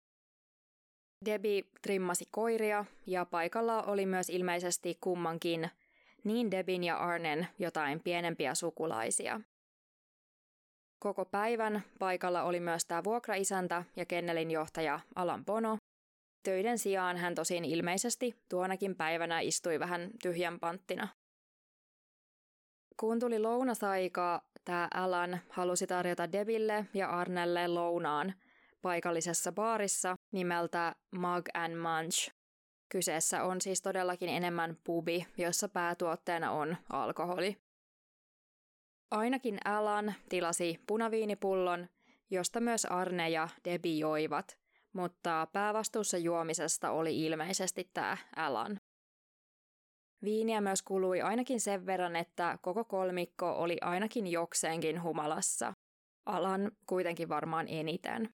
Debi 1.26 1.70
trimmasi 1.82 2.26
koiria 2.32 2.86
ja 3.08 3.26
paikalla 3.26 3.84
oli 3.84 4.06
myös 4.06 4.30
ilmeisesti 4.30 4.98
kummankin, 5.02 5.70
niin 6.24 6.52
Debin 6.52 6.84
ja 6.84 6.98
Arnen 6.98 7.48
jotain 7.60 8.00
pienempiä 8.04 8.56
sukulaisia. 8.56 9.42
Koko 11.00 11.26
päivän 11.26 11.84
paikalla 12.00 12.44
oli 12.44 12.60
myös 12.60 12.86
tämä 12.86 13.04
vuokraisäntä 13.04 13.84
ja 13.96 14.06
kennelin 14.06 14.52
johtaja 14.52 15.00
Alan 15.16 15.46
Bono, 15.46 15.78
Töiden 16.44 16.80
sijaan 16.80 17.18
hän 17.18 17.36
tosin 17.36 17.66
ilmeisesti 17.66 18.36
tuonakin 18.50 18.96
päivänä 18.96 19.40
istui 19.40 19.80
vähän 19.80 20.10
tyhjän 20.22 20.60
panttina. 20.60 21.08
Kun 23.00 23.20
tuli 23.20 23.40
lounasaika, 23.40 24.44
tämä 24.66 24.88
Alan 24.94 25.40
halusi 25.50 25.88
tarjota 25.88 26.32
Debille 26.32 26.86
ja 26.94 27.10
Arnelle 27.10 27.68
lounaan 27.68 28.34
paikallisessa 28.82 29.52
baarissa 29.52 30.16
nimeltä 30.32 30.96
Mug 31.12 31.46
and 31.54 31.76
Munch. 31.76 32.33
Kyseessä 32.94 33.44
on 33.44 33.62
siis 33.62 33.82
todellakin 33.82 34.30
enemmän 34.30 34.78
pubi, 34.84 35.26
jossa 35.38 35.70
päätuotteena 35.70 36.52
on 36.52 36.78
alkoholi. 36.90 37.58
Ainakin 39.12 39.58
Alan 39.66 40.14
tilasi 40.30 40.80
punaviinipullon, 40.88 41.88
josta 42.30 42.60
myös 42.60 42.86
Arne 42.86 43.30
ja 43.30 43.50
Debi 43.66 44.00
joivat, 44.00 44.58
mutta 44.94 45.48
päävastuussa 45.54 46.18
juomisesta 46.18 46.92
oli 46.92 47.26
ilmeisesti 47.26 47.90
tämä 47.94 48.18
Alan. 48.36 48.80
Viiniä 50.24 50.62
myös 50.62 50.82
kului 50.82 51.22
ainakin 51.22 51.60
sen 51.60 51.86
verran, 51.86 52.16
että 52.16 52.58
koko 52.62 52.86
kolmikko 52.86 53.52
oli 53.52 53.78
ainakin 53.82 54.28
jokseenkin 54.28 55.04
humalassa. 55.04 55.74
Alan 56.26 56.72
kuitenkin 56.86 57.30
varmaan 57.30 57.68
eniten. 57.70 58.34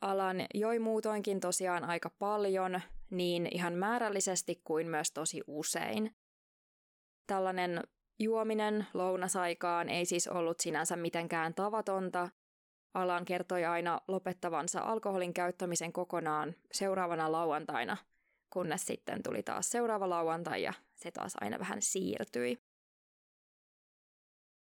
Alan 0.00 0.46
joi 0.54 0.78
muutoinkin 0.78 1.40
tosiaan 1.40 1.84
aika 1.84 2.10
paljon, 2.18 2.80
niin 3.10 3.48
ihan 3.52 3.72
määrällisesti 3.72 4.60
kuin 4.64 4.88
myös 4.88 5.10
tosi 5.12 5.42
usein. 5.46 6.16
Tällainen 7.26 7.82
juominen 8.18 8.86
lounasaikaan 8.94 9.88
ei 9.88 10.04
siis 10.04 10.28
ollut 10.28 10.60
sinänsä 10.60 10.96
mitenkään 10.96 11.54
tavatonta, 11.54 12.28
Alan 12.96 13.24
kertoi 13.24 13.64
aina 13.64 14.00
lopettavansa 14.08 14.80
alkoholin 14.80 15.34
käyttämisen 15.34 15.92
kokonaan 15.92 16.54
seuraavana 16.72 17.32
lauantaina, 17.32 17.96
kunnes 18.50 18.86
sitten 18.86 19.22
tuli 19.22 19.42
taas 19.42 19.70
seuraava 19.70 20.10
lauantai 20.10 20.62
ja 20.62 20.72
se 20.94 21.10
taas 21.10 21.32
aina 21.40 21.58
vähän 21.58 21.82
siirtyi. 21.82 22.58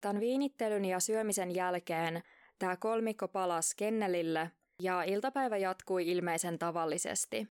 Tämän 0.00 0.20
viinittelyn 0.20 0.84
ja 0.84 1.00
syömisen 1.00 1.54
jälkeen 1.54 2.22
tämä 2.58 2.76
kolmikko 2.76 3.28
palasi 3.28 3.74
kennelille 3.76 4.50
ja 4.82 5.02
iltapäivä 5.02 5.56
jatkui 5.56 6.08
ilmeisen 6.10 6.58
tavallisesti. 6.58 7.48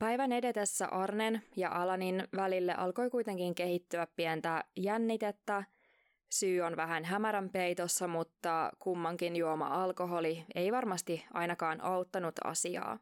Päivän 0.00 0.32
edetessä 0.32 0.86
Arnen 0.86 1.42
ja 1.56 1.70
Alanin 1.70 2.28
välille 2.36 2.74
alkoi 2.74 3.10
kuitenkin 3.10 3.54
kehittyä 3.54 4.06
pientä 4.16 4.64
jännitettä– 4.76 5.64
Syy 6.32 6.60
on 6.60 6.76
vähän 6.76 7.04
hämärän 7.04 7.50
peitossa, 7.50 8.08
mutta 8.08 8.72
kummankin 8.78 9.36
juoma 9.36 9.66
alkoholi 9.66 10.44
ei 10.54 10.72
varmasti 10.72 11.26
ainakaan 11.34 11.80
auttanut 11.80 12.34
asiaa. 12.44 12.98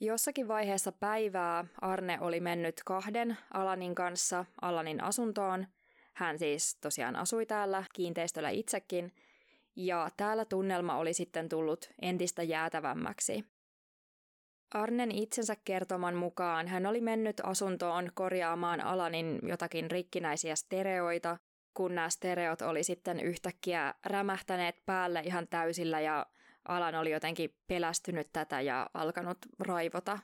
Jossakin 0.00 0.48
vaiheessa 0.48 0.92
päivää 0.92 1.64
Arne 1.80 2.18
oli 2.20 2.40
mennyt 2.40 2.80
kahden 2.84 3.38
Alanin 3.54 3.94
kanssa 3.94 4.44
Alanin 4.62 5.02
asuntoon. 5.02 5.66
Hän 6.14 6.38
siis 6.38 6.76
tosiaan 6.76 7.16
asui 7.16 7.46
täällä 7.46 7.84
kiinteistöllä 7.92 8.50
itsekin, 8.50 9.12
ja 9.76 10.08
täällä 10.16 10.44
tunnelma 10.44 10.96
oli 10.96 11.14
sitten 11.14 11.48
tullut 11.48 11.90
entistä 12.02 12.42
jäätävämmäksi. 12.42 13.44
Arnen 14.74 15.12
itsensä 15.12 15.56
kertoman 15.64 16.14
mukaan 16.14 16.68
hän 16.68 16.86
oli 16.86 17.00
mennyt 17.00 17.40
asuntoon 17.44 18.10
korjaamaan 18.14 18.80
Alanin 18.80 19.38
jotakin 19.42 19.90
rikkinäisiä 19.90 20.56
stereoita, 20.56 21.36
kun 21.74 21.94
nämä 21.94 22.10
stereot 22.10 22.62
oli 22.62 22.82
sitten 22.82 23.20
yhtäkkiä 23.20 23.94
rämähtäneet 24.04 24.76
päälle 24.86 25.20
ihan 25.20 25.48
täysillä 25.48 26.00
ja 26.00 26.26
Alan 26.68 26.94
oli 26.94 27.10
jotenkin 27.10 27.54
pelästynyt 27.66 28.28
tätä 28.32 28.60
ja 28.60 28.90
alkanut 28.94 29.38
raivota. 29.58 30.18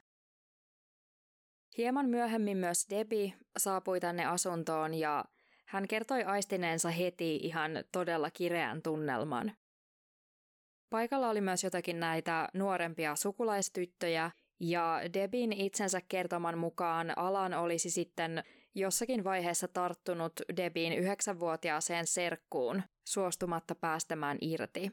Hieman 1.79 2.07
myöhemmin 2.07 2.57
myös 2.57 2.87
Debi 2.91 3.35
saapui 3.59 4.01
tänne 4.01 4.25
asuntoon 4.25 4.95
ja 4.95 5.25
hän 5.67 5.89
kertoi 5.89 6.25
aistineensa 6.25 6.91
heti 6.91 7.37
ihan 7.37 7.73
todella 7.93 8.31
kireän 8.31 8.83
tunnelman. 8.83 9.53
Paikalla 10.91 11.29
oli 11.29 11.41
myös 11.41 11.65
jotakin 11.65 12.01
näitä 12.01 12.49
nuorempia 12.55 13.17
sukulaistyttöjä, 13.17 14.31
ja 14.61 15.01
Debin 15.15 15.53
itsensä 15.53 16.01
kertoman 16.09 16.59
mukaan 16.59 17.19
Alan 17.19 17.55
olisi 17.55 17.91
sitten 17.91 18.45
jossakin 18.75 19.25
vaiheessa 19.25 19.69
tarttunut 19.69 20.33
Debin 20.57 20.93
yhdeksänvuotiaaseen 20.93 22.07
serkkuun 22.07 22.83
suostumatta 23.05 23.75
päästämään 23.75 24.39
irti. 24.41 24.93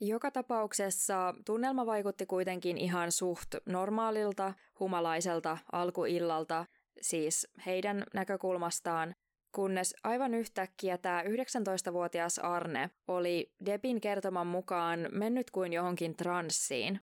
Joka 0.00 0.30
tapauksessa 0.30 1.34
tunnelma 1.46 1.86
vaikutti 1.86 2.26
kuitenkin 2.26 2.78
ihan 2.78 3.12
suht 3.12 3.54
normaalilta, 3.66 4.54
humalaiselta 4.80 5.58
alkuillalta, 5.72 6.66
siis 7.00 7.48
heidän 7.66 8.04
näkökulmastaan, 8.14 9.14
kunnes 9.52 9.94
aivan 10.04 10.34
yhtäkkiä 10.34 10.98
tämä 10.98 11.22
19-vuotias 11.22 12.38
Arne 12.38 12.90
oli 13.08 13.52
Debin 13.66 14.00
kertoman 14.00 14.46
mukaan 14.46 15.08
mennyt 15.12 15.50
kuin 15.50 15.72
johonkin 15.72 16.16
transsiin. 16.16 17.00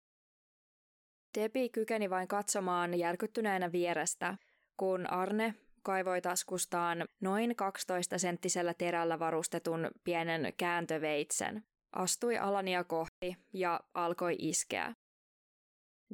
Debi 1.37 1.69
kykeni 1.69 2.09
vain 2.09 2.27
katsomaan 2.27 2.99
järkyttyneenä 2.99 3.71
vierestä, 3.71 4.37
kun 4.77 5.09
Arne 5.09 5.55
kaivoi 5.83 6.21
taskustaan 6.21 7.05
noin 7.21 7.51
12-senttisellä 7.51 8.73
terällä 8.77 9.19
varustetun 9.19 9.91
pienen 10.03 10.53
kääntöveitsen, 10.57 11.63
astui 11.91 12.37
Alania 12.37 12.83
kohti 12.83 13.37
ja 13.53 13.79
alkoi 13.93 14.35
iskeä. 14.39 14.95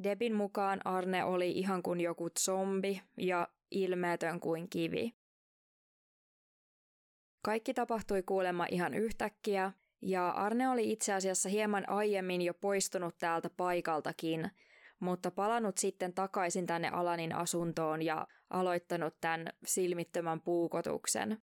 Debin 0.02 0.34
mukaan 0.34 0.86
Arne 0.86 1.24
oli 1.24 1.50
ihan 1.50 1.82
kuin 1.82 2.00
joku 2.00 2.30
zombi 2.30 3.02
ja 3.16 3.48
ilmeetön 3.70 4.40
kuin 4.40 4.68
kivi. 4.70 5.12
Kaikki 7.42 7.74
tapahtui 7.74 8.22
kuulemma 8.22 8.66
ihan 8.70 8.94
yhtäkkiä, 8.94 9.72
ja 10.02 10.30
Arne 10.30 10.68
oli 10.68 10.92
itse 10.92 11.12
asiassa 11.12 11.48
hieman 11.48 11.88
aiemmin 11.88 12.42
jo 12.42 12.54
poistunut 12.54 13.18
täältä 13.18 13.50
paikaltakin, 13.50 14.50
mutta 15.00 15.30
palannut 15.30 15.78
sitten 15.78 16.14
takaisin 16.14 16.66
tänne 16.66 16.88
Alanin 16.88 17.34
asuntoon 17.34 18.02
ja 18.02 18.26
aloittanut 18.50 19.14
tämän 19.20 19.46
silmittömän 19.64 20.40
puukotuksen. 20.40 21.42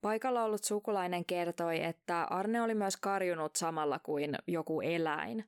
Paikalla 0.00 0.44
ollut 0.44 0.64
sukulainen 0.64 1.24
kertoi, 1.24 1.84
että 1.84 2.24
Arne 2.24 2.62
oli 2.62 2.74
myös 2.74 2.96
karjunut 2.96 3.56
samalla 3.56 3.98
kuin 3.98 4.38
joku 4.46 4.80
eläin. 4.80 5.44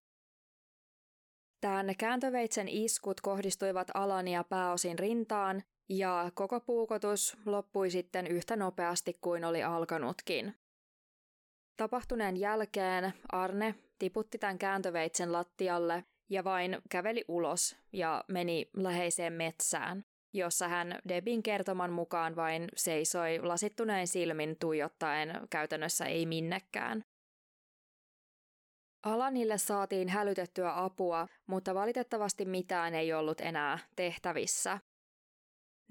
Tämän 1.61 1.97
kääntöveitsen 1.99 2.69
iskut 2.69 3.21
kohdistuivat 3.21 3.89
Alania 3.95 4.45
pääosin 4.45 4.99
rintaan, 4.99 5.63
ja 5.89 6.31
koko 6.35 6.61
puukotus 6.61 7.37
loppui 7.47 7.91
sitten 7.91 8.27
yhtä 8.27 8.57
nopeasti 8.57 9.19
kuin 9.21 9.45
oli 9.45 9.63
alkanutkin. 9.63 10.55
Tapahtuneen 11.77 12.37
jälkeen 12.37 13.13
Arne 13.33 13.75
tiputti 13.99 14.39
tämän 14.39 14.59
kääntöveitsen 14.59 15.33
lattialle 15.33 16.05
ja 16.31 16.45
vain 16.45 16.79
käveli 16.91 17.25
ulos 17.29 17.77
ja 17.93 18.25
meni 18.29 18.71
läheiseen 18.77 19.33
metsään, 19.33 20.05
jossa 20.33 20.69
hän 20.69 20.99
Debin 21.09 21.43
kertoman 21.43 21.93
mukaan 21.93 22.37
vain 22.37 22.69
seisoi 22.77 23.41
lasittuneen 23.43 24.07
silmin 24.07 24.57
tuijottaen 24.61 25.41
käytännössä 25.51 26.05
ei 26.05 26.27
minnekään. 26.27 27.05
Alanille 29.03 29.59
saatiin 29.59 30.09
hälytettyä 30.09 30.85
apua, 30.85 31.27
mutta 31.47 31.75
valitettavasti 31.75 32.45
mitään 32.45 32.95
ei 32.95 33.13
ollut 33.13 33.41
enää 33.41 33.79
tehtävissä. 33.97 34.79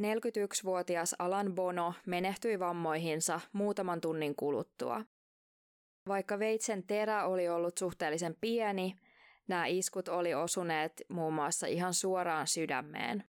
41-vuotias 0.02 1.16
Alan 1.20 1.56
Bono 1.56 1.94
menehtyi 2.06 2.60
vammoihinsa 2.60 3.40
muutaman 3.54 4.02
tunnin 4.02 4.36
kuluttua. 4.36 5.06
Vaikka 6.08 6.40
veitsen 6.40 6.84
terä 6.84 7.26
oli 7.26 7.50
ollut 7.50 7.78
suhteellisen 7.78 8.36
pieni, 8.42 8.96
nämä 9.48 9.66
iskut 9.66 10.08
oli 10.08 10.34
osuneet 10.34 11.02
muun 11.10 11.34
muassa 11.34 11.68
ihan 11.68 11.94
suoraan 11.94 12.48
sydämeen. 12.48 13.24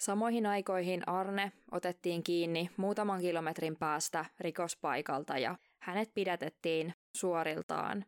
Samoihin 0.00 0.46
aikoihin 0.46 1.08
Arne 1.08 1.52
otettiin 1.70 2.22
kiinni 2.22 2.70
muutaman 2.76 3.20
kilometrin 3.20 3.76
päästä 3.76 4.24
rikospaikalta 4.40 5.38
ja 5.38 5.58
hänet 5.82 6.14
pidätettiin 6.14 6.94
suoriltaan. 7.16 8.04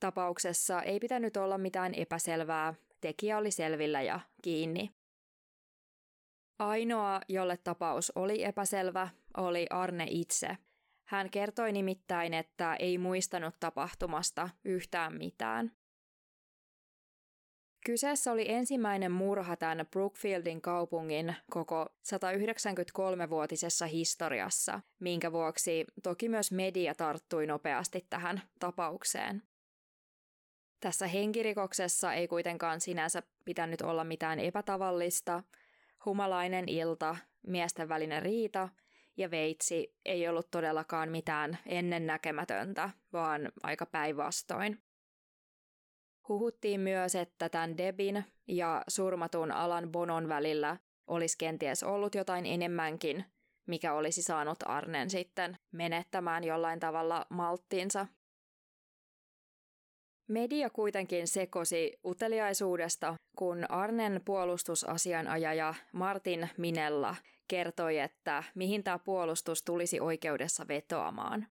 Tapauksessa 0.00 0.82
ei 0.82 1.00
pitänyt 1.00 1.36
olla 1.36 1.58
mitään 1.58 1.94
epäselvää, 1.94 2.74
tekijä 3.00 3.38
oli 3.38 3.50
selvillä 3.50 4.02
ja 4.02 4.20
kiinni. 4.42 4.90
Ainoa, 6.58 7.20
jolle 7.28 7.56
tapaus 7.56 8.12
oli 8.14 8.44
epäselvä, 8.44 9.08
oli 9.36 9.66
Arne 9.70 10.06
itse. 10.10 10.56
Hän 11.10 11.30
kertoi 11.30 11.72
nimittäin, 11.72 12.34
että 12.34 12.74
ei 12.74 12.98
muistanut 12.98 13.54
tapahtumasta 13.60 14.48
yhtään 14.64 15.14
mitään. 15.18 15.72
Kyseessä 17.86 18.32
oli 18.32 18.50
ensimmäinen 18.50 19.12
murha 19.12 19.56
tämän 19.56 19.86
Brookfieldin 19.86 20.60
kaupungin 20.60 21.36
koko 21.50 21.86
193-vuotisessa 22.06 23.86
historiassa, 23.86 24.80
minkä 24.98 25.32
vuoksi 25.32 25.84
toki 26.02 26.28
myös 26.28 26.52
media 26.52 26.94
tarttui 26.94 27.46
nopeasti 27.46 28.06
tähän 28.10 28.42
tapaukseen. 28.60 29.42
Tässä 30.80 31.06
henkirikoksessa 31.06 32.12
ei 32.12 32.28
kuitenkaan 32.28 32.80
sinänsä 32.80 33.22
pitänyt 33.44 33.82
olla 33.82 34.04
mitään 34.04 34.38
epätavallista. 34.38 35.42
Humalainen 36.04 36.68
ilta, 36.68 37.16
miesten 37.46 37.88
välinen 37.88 38.22
riita 38.22 38.68
ja 39.16 39.30
veitsi 39.30 39.94
ei 40.04 40.28
ollut 40.28 40.50
todellakaan 40.50 41.10
mitään 41.10 41.58
ennennäkemätöntä, 41.66 42.90
vaan 43.12 43.52
aika 43.62 43.86
päinvastoin. 43.86 44.82
Huhuttiin 46.28 46.80
myös, 46.80 47.14
että 47.14 47.48
tämän 47.48 47.78
Debin 47.78 48.24
ja 48.48 48.82
surmatun 48.88 49.52
Alan 49.52 49.92
Bonon 49.92 50.28
välillä 50.28 50.76
olisi 51.06 51.38
kenties 51.38 51.82
ollut 51.82 52.14
jotain 52.14 52.46
enemmänkin, 52.46 53.24
mikä 53.66 53.94
olisi 53.94 54.22
saanut 54.22 54.58
Arnen 54.66 55.10
sitten 55.10 55.56
menettämään 55.72 56.44
jollain 56.44 56.80
tavalla 56.80 57.26
malttiinsa. 57.30 58.06
Media 60.28 60.70
kuitenkin 60.70 61.28
sekosi 61.28 61.98
uteliaisuudesta, 62.04 63.14
kun 63.36 63.70
Arnen 63.70 64.20
puolustusasianajaja 64.24 65.74
Martin 65.92 66.48
Minella 66.56 67.16
kertoi, 67.50 67.98
että 67.98 68.44
mihin 68.54 68.84
tämä 68.84 68.98
puolustus 68.98 69.62
tulisi 69.62 70.00
oikeudessa 70.00 70.68
vetoamaan. 70.68 71.46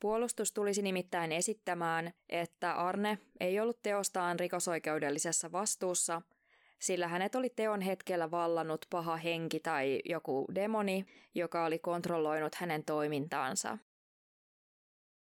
Puolustus 0.00 0.52
tulisi 0.52 0.82
nimittäin 0.82 1.32
esittämään, 1.32 2.12
että 2.28 2.72
Arne 2.72 3.18
ei 3.40 3.60
ollut 3.60 3.82
teostaan 3.82 4.40
rikosoikeudellisessa 4.40 5.52
vastuussa, 5.52 6.22
sillä 6.78 7.08
hänet 7.08 7.34
oli 7.34 7.50
teon 7.50 7.80
hetkellä 7.80 8.30
vallannut 8.30 8.86
paha 8.90 9.16
henki 9.16 9.60
tai 9.60 10.00
joku 10.04 10.46
demoni, 10.54 11.06
joka 11.34 11.64
oli 11.64 11.78
kontrolloinut 11.78 12.54
hänen 12.54 12.84
toimintaansa. 12.84 13.78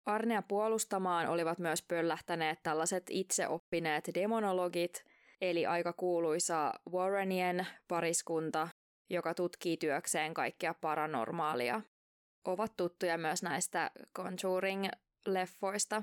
Arnea 0.06 0.42
puolustamaan 0.42 1.26
olivat 1.26 1.58
myös 1.58 1.82
pöllähtäneet 1.82 2.58
tällaiset 2.62 3.04
itseoppineet 3.10 4.10
demonologit, 4.14 5.04
eli 5.40 5.66
aika 5.66 5.92
kuuluisa 5.92 6.72
Warrenien 6.92 7.66
pariskunta, 7.88 8.68
joka 9.10 9.34
tutkii 9.34 9.76
työkseen 9.76 10.34
kaikkea 10.34 10.74
paranormaalia 10.74 11.80
ovat 12.44 12.76
tuttuja 12.76 13.18
myös 13.18 13.42
näistä 13.42 13.90
Conjuring-leffoista. 14.18 16.02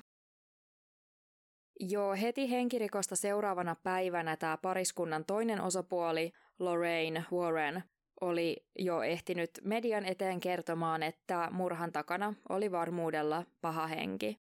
Jo 1.80 2.12
heti 2.22 2.52
henkirikosta 2.52 3.16
seuraavana 3.16 3.76
päivänä 3.84 4.38
tämä 4.38 4.58
pariskunnan 4.58 5.26
toinen 5.26 5.62
osapuoli, 5.62 6.32
Lorraine 6.60 7.26
Warren, 7.32 7.84
oli 8.22 8.66
jo 8.80 9.02
ehtinyt 9.02 9.50
median 9.64 10.06
eteen 10.06 10.40
kertomaan, 10.40 11.04
että 11.04 11.50
murhan 11.52 11.92
takana 11.92 12.34
oli 12.50 12.72
varmuudella 12.72 13.46
paha 13.62 13.88
henki. 13.88 14.40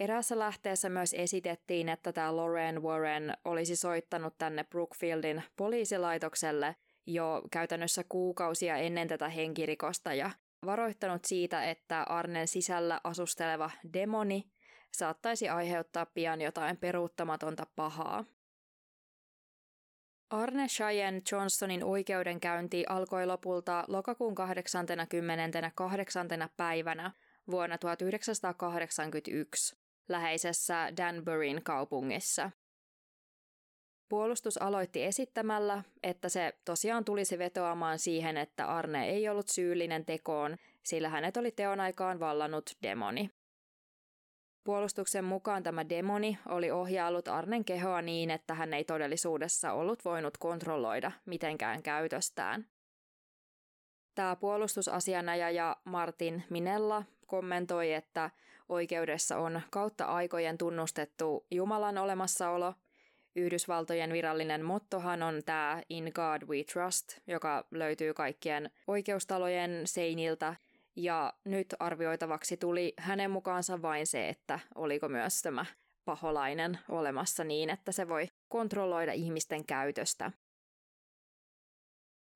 Eräässä 0.00 0.38
lähteessä 0.38 0.88
myös 0.88 1.14
esitettiin, 1.18 1.88
että 1.88 2.12
tämä 2.12 2.36
Lorraine 2.36 2.80
Warren 2.80 3.36
olisi 3.44 3.76
soittanut 3.76 4.34
tänne 4.38 4.64
Brookfieldin 4.64 5.42
poliisilaitokselle 5.56 6.76
jo 7.06 7.42
käytännössä 7.50 8.04
kuukausia 8.08 8.76
ennen 8.76 9.08
tätä 9.08 9.28
henkirikosta 9.28 10.14
ja 10.14 10.30
varoittanut 10.66 11.24
siitä, 11.24 11.64
että 11.64 12.02
Arnen 12.02 12.48
sisällä 12.48 13.00
asusteleva 13.04 13.70
demoni 13.92 14.50
saattaisi 14.92 15.48
aiheuttaa 15.48 16.06
pian 16.06 16.40
jotain 16.40 16.76
peruuttamatonta 16.76 17.66
pahaa. 17.76 18.24
Arne 20.30 20.66
Cheyenne 20.66 21.22
Johnsonin 21.32 21.84
oikeudenkäynti 21.84 22.84
alkoi 22.88 23.26
lopulta 23.26 23.84
lokakuun 23.88 24.34
88. 24.34 26.26
päivänä 26.56 27.10
vuonna 27.50 27.78
1981 27.78 29.76
läheisessä 30.08 30.92
Danburyn 30.96 31.62
kaupungissa. 31.62 32.50
Puolustus 34.14 34.56
aloitti 34.62 35.04
esittämällä, 35.04 35.82
että 36.02 36.28
se 36.28 36.52
tosiaan 36.64 37.04
tulisi 37.04 37.38
vetoamaan 37.38 37.98
siihen, 37.98 38.36
että 38.36 38.66
Arne 38.66 39.08
ei 39.08 39.28
ollut 39.28 39.48
syyllinen 39.48 40.04
tekoon, 40.04 40.56
sillä 40.82 41.08
hänet 41.08 41.36
oli 41.36 41.50
teon 41.50 41.80
aikaan 41.80 42.20
vallannut 42.20 42.70
demoni. 42.82 43.30
Puolustuksen 44.64 45.24
mukaan 45.24 45.62
tämä 45.62 45.88
demoni 45.88 46.38
oli 46.48 46.70
ohjaillut 46.70 47.28
Arnen 47.28 47.64
kehoa 47.64 48.02
niin, 48.02 48.30
että 48.30 48.54
hän 48.54 48.74
ei 48.74 48.84
todellisuudessa 48.84 49.72
ollut 49.72 50.04
voinut 50.04 50.38
kontrolloida 50.38 51.12
mitenkään 51.26 51.82
käytöstään. 51.82 52.66
Tämä 54.14 54.36
puolustusasianajaja 54.36 55.76
Martin 55.84 56.44
Minella 56.50 57.04
kommentoi, 57.26 57.92
että 57.92 58.30
oikeudessa 58.68 59.38
on 59.38 59.60
kautta 59.70 60.04
aikojen 60.04 60.58
tunnustettu 60.58 61.46
Jumalan 61.50 61.98
olemassaolo 61.98 62.74
Yhdysvaltojen 63.36 64.12
virallinen 64.12 64.64
mottohan 64.64 65.22
on 65.22 65.42
tämä 65.46 65.82
In 65.88 66.12
God 66.14 66.42
We 66.42 66.64
Trust, 66.64 67.18
joka 67.26 67.66
löytyy 67.70 68.14
kaikkien 68.14 68.70
oikeustalojen 68.86 69.82
seiniltä. 69.84 70.56
Ja 70.96 71.32
nyt 71.44 71.74
arvioitavaksi 71.78 72.56
tuli 72.56 72.94
hänen 72.98 73.30
mukaansa 73.30 73.82
vain 73.82 74.06
se, 74.06 74.28
että 74.28 74.60
oliko 74.74 75.08
myös 75.08 75.42
tämä 75.42 75.66
paholainen 76.04 76.78
olemassa 76.88 77.44
niin, 77.44 77.70
että 77.70 77.92
se 77.92 78.08
voi 78.08 78.28
kontrolloida 78.48 79.12
ihmisten 79.12 79.66
käytöstä. 79.66 80.32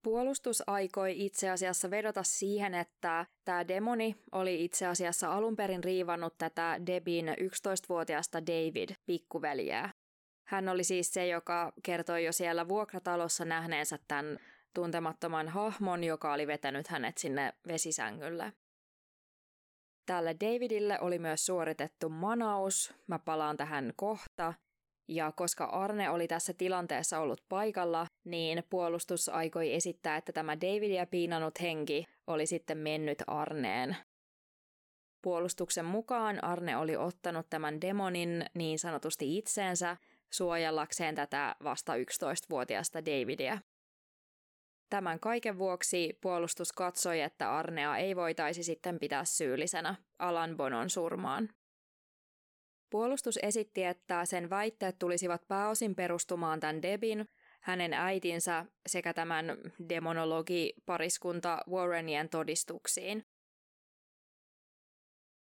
Puolustus 0.02 0.62
aikoi 0.66 1.24
itse 1.24 1.50
asiassa 1.50 1.90
vedota 1.90 2.22
siihen, 2.22 2.74
että 2.74 3.26
tämä 3.44 3.68
demoni 3.68 4.16
oli 4.32 4.64
itse 4.64 4.86
asiassa 4.86 5.32
alun 5.32 5.56
perin 5.56 5.84
riivannut 5.84 6.38
tätä 6.38 6.80
Debin 6.86 7.28
11-vuotiaasta 7.28 8.46
David 8.46 8.90
pikkuveljeä. 9.06 9.90
Hän 10.48 10.68
oli 10.68 10.84
siis 10.84 11.12
se, 11.14 11.26
joka 11.26 11.72
kertoi 11.82 12.24
jo 12.24 12.32
siellä 12.32 12.68
vuokratalossa 12.68 13.44
nähneensä 13.44 13.98
tämän 14.08 14.38
tuntemattoman 14.74 15.48
hahmon, 15.48 16.04
joka 16.04 16.32
oli 16.32 16.46
vetänyt 16.46 16.88
hänet 16.88 17.18
sinne 17.18 17.52
vesisängylle. 17.66 18.52
Tälle 20.06 20.36
Davidille 20.40 21.00
oli 21.00 21.18
myös 21.18 21.46
suoritettu 21.46 22.08
manaus, 22.08 22.94
mä 23.06 23.18
palaan 23.18 23.56
tähän 23.56 23.92
kohta, 23.96 24.54
ja 25.08 25.32
koska 25.32 25.64
Arne 25.64 26.10
oli 26.10 26.28
tässä 26.28 26.52
tilanteessa 26.52 27.18
ollut 27.18 27.44
paikalla, 27.48 28.06
niin 28.24 28.62
puolustus 28.70 29.28
aikoi 29.28 29.74
esittää, 29.74 30.16
että 30.16 30.32
tämä 30.32 30.60
Davidia 30.60 31.06
piinannut 31.06 31.60
henki 31.60 32.04
oli 32.26 32.46
sitten 32.46 32.78
mennyt 32.78 33.22
Arneen. 33.26 33.96
Puolustuksen 35.22 35.84
mukaan 35.84 36.44
Arne 36.44 36.76
oli 36.76 36.96
ottanut 36.96 37.46
tämän 37.50 37.80
demonin 37.80 38.46
niin 38.54 38.78
sanotusti 38.78 39.38
itseensä 39.38 39.96
suojellakseen 40.30 41.14
tätä 41.14 41.56
vasta 41.64 41.94
11-vuotiaasta 41.94 43.04
Davidia. 43.04 43.58
Tämän 44.90 45.20
kaiken 45.20 45.58
vuoksi 45.58 46.18
puolustus 46.20 46.72
katsoi, 46.72 47.20
että 47.20 47.56
Arnea 47.56 47.96
ei 47.96 48.16
voitaisi 48.16 48.62
sitten 48.62 48.98
pitää 48.98 49.24
syyllisenä 49.24 49.94
Alan 50.18 50.56
Bonon 50.56 50.90
surmaan. 50.90 51.48
Puolustus 52.90 53.38
esitti, 53.42 53.84
että 53.84 54.24
sen 54.24 54.50
väitteet 54.50 54.98
tulisivat 54.98 55.48
pääosin 55.48 55.94
perustumaan 55.94 56.60
tämän 56.60 56.82
Debin, 56.82 57.28
hänen 57.60 57.92
äitinsä 57.92 58.64
sekä 58.86 59.14
tämän 59.14 59.46
demonologi-pariskunta 59.88 61.58
Warrenien 61.70 62.28
todistuksiin. 62.28 63.26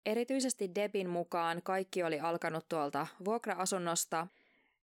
Erityisesti 0.05 0.75
Debin 0.75 1.09
mukaan 1.09 1.61
kaikki 1.63 2.03
oli 2.03 2.19
alkanut 2.19 2.65
tuolta 2.69 3.07
vuokra-asunnosta. 3.25 4.27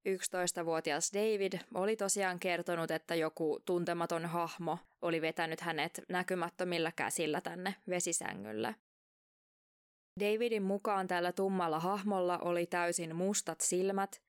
11-vuotias 0.08 1.10
David 1.14 1.52
oli 1.74 1.96
tosiaan 1.96 2.40
kertonut, 2.40 2.90
että 2.90 3.14
joku 3.14 3.62
tuntematon 3.64 4.26
hahmo 4.26 4.78
oli 5.02 5.20
vetänyt 5.20 5.60
hänet 5.60 6.00
näkymättömillä 6.08 6.92
käsillä 6.96 7.40
tänne 7.40 7.74
vesisängylle. 7.88 8.74
Davidin 10.20 10.62
mukaan 10.62 11.06
tällä 11.06 11.32
tummalla 11.32 11.80
hahmolla 11.80 12.38
oli 12.38 12.66
täysin 12.66 13.16
mustat 13.16 13.60
silmät 13.60 14.22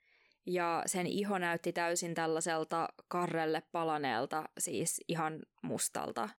ja 0.45 0.83
sen 0.85 1.07
iho 1.07 1.37
näytti 1.37 1.73
täysin 1.73 2.13
tällaiselta 2.13 2.89
karrelle 3.07 3.63
palaneelta, 3.71 4.49
siis 4.57 5.01
ihan 5.07 5.39
mustalta. 5.61 6.29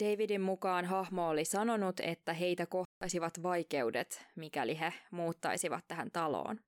Davidin 0.00 0.40
mukaan 0.40 0.84
hahmo 0.84 1.28
oli 1.28 1.44
sanonut, 1.44 2.00
että 2.00 2.32
heitä 2.32 2.66
kohtaisivat 2.66 3.42
vaikeudet, 3.42 4.26
mikäli 4.36 4.80
he 4.80 4.92
muuttaisivat 5.10 5.84
tähän 5.88 6.10
taloon. 6.10 6.60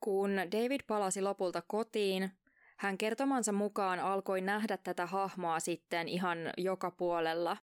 Kun 0.00 0.30
David 0.36 0.80
palasi 0.86 1.22
lopulta 1.22 1.62
kotiin, 1.66 2.30
hän 2.76 2.98
kertomansa 2.98 3.52
mukaan 3.52 4.00
alkoi 4.00 4.40
nähdä 4.40 4.76
tätä 4.76 5.06
hahmoa 5.06 5.60
sitten 5.60 6.08
ihan 6.08 6.38
joka 6.56 6.90
puolella 6.90 7.56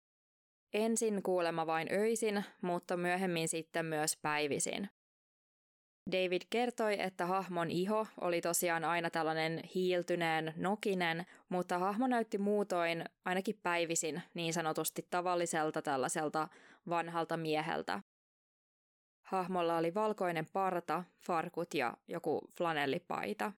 Ensin 0.76 1.24
kuulema 1.24 1.68
vain 1.68 1.88
öisin, 1.92 2.46
mutta 2.62 2.98
myöhemmin 2.98 3.48
sitten 3.48 3.86
myös 3.86 4.18
päivisin. 4.22 4.90
David 6.12 6.42
kertoi, 6.50 7.02
että 7.02 7.26
hahmon 7.26 7.72
iho 7.72 8.08
oli 8.22 8.42
tosiaan 8.42 8.84
aina 8.84 9.10
tällainen 9.10 9.62
hiiltyneen, 9.76 10.54
nokinen, 10.58 11.26
mutta 11.50 11.80
hahmo 11.80 12.08
näytti 12.08 12.38
muutoin 12.38 13.06
ainakin 13.26 13.60
päivisin 13.64 14.22
niin 14.34 14.54
sanotusti 14.54 15.08
tavalliselta 15.10 15.82
tällaiselta 15.82 16.48
vanhalta 16.90 17.38
mieheltä. 17.38 18.02
Hahmolla 19.36 19.78
oli 19.78 19.94
valkoinen 19.94 20.46
parta, 20.54 21.04
farkut 21.22 21.74
ja 21.74 21.98
joku 22.08 22.42
flanellipaita. 22.58 23.52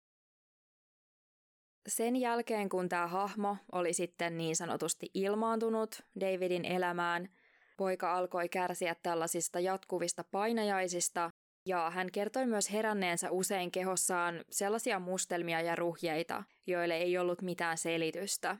Sen 1.88 2.16
jälkeen, 2.16 2.70
kun 2.70 2.90
tämä 2.90 3.08
hahmo 3.08 3.58
oli 3.72 3.94
sitten 3.94 4.38
niin 4.38 4.56
sanotusti 4.56 5.12
ilmaantunut 5.14 6.02
Davidin 6.20 6.66
elämään, 6.66 7.30
poika 7.78 8.18
alkoi 8.18 8.50
kärsiä 8.50 8.96
tällaisista 9.04 9.60
jatkuvista 9.60 10.24
painajaisista, 10.32 11.32
ja 11.66 11.90
hän 11.90 12.12
kertoi 12.12 12.46
myös 12.46 12.72
heränneensä 12.72 13.32
usein 13.32 13.72
kehossaan 13.72 14.44
sellaisia 14.50 15.00
mustelmia 15.00 15.62
ja 15.62 15.76
ruhjeita, 15.76 16.44
joille 16.68 16.98
ei 16.98 17.18
ollut 17.18 17.42
mitään 17.42 17.78
selitystä. 17.78 18.58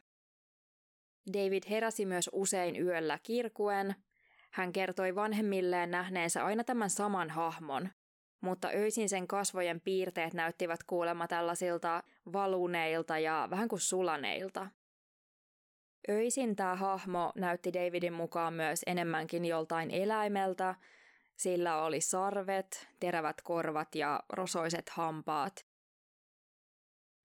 David 1.34 1.64
heräsi 1.70 2.06
myös 2.06 2.30
usein 2.34 2.82
yöllä 2.82 3.20
kirkuen. 3.24 3.96
Hän 4.54 4.74
kertoi 4.74 5.16
vanhemmilleen 5.16 5.92
nähneensä 5.92 6.46
aina 6.46 6.64
tämän 6.64 6.90
saman 6.90 7.30
hahmon, 7.30 7.90
mutta 8.42 8.68
öisin 8.68 9.10
sen 9.10 9.28
kasvojen 9.28 9.82
piirteet 9.82 10.34
näyttivät 10.34 10.84
kuulemma 10.84 11.28
tällaisilta 11.28 12.04
valuneilta 12.34 13.20
ja 13.20 13.48
vähän 13.50 13.68
kuin 13.68 13.80
sulaneilta. 13.80 14.68
Öisin 16.10 16.56
tämä 16.56 16.76
hahmo 16.76 17.32
näytti 17.36 17.74
Davidin 17.74 18.14
mukaan 18.14 18.54
myös 18.54 18.82
enemmänkin 18.86 19.46
joltain 19.46 19.92
eläimeltä, 19.92 20.76
sillä 21.38 21.82
oli 21.82 22.02
sarvet, 22.02 22.88
terävät 23.00 23.42
korvat 23.42 23.96
ja 23.96 24.24
rosoiset 24.34 24.90
hampaat. 24.90 25.66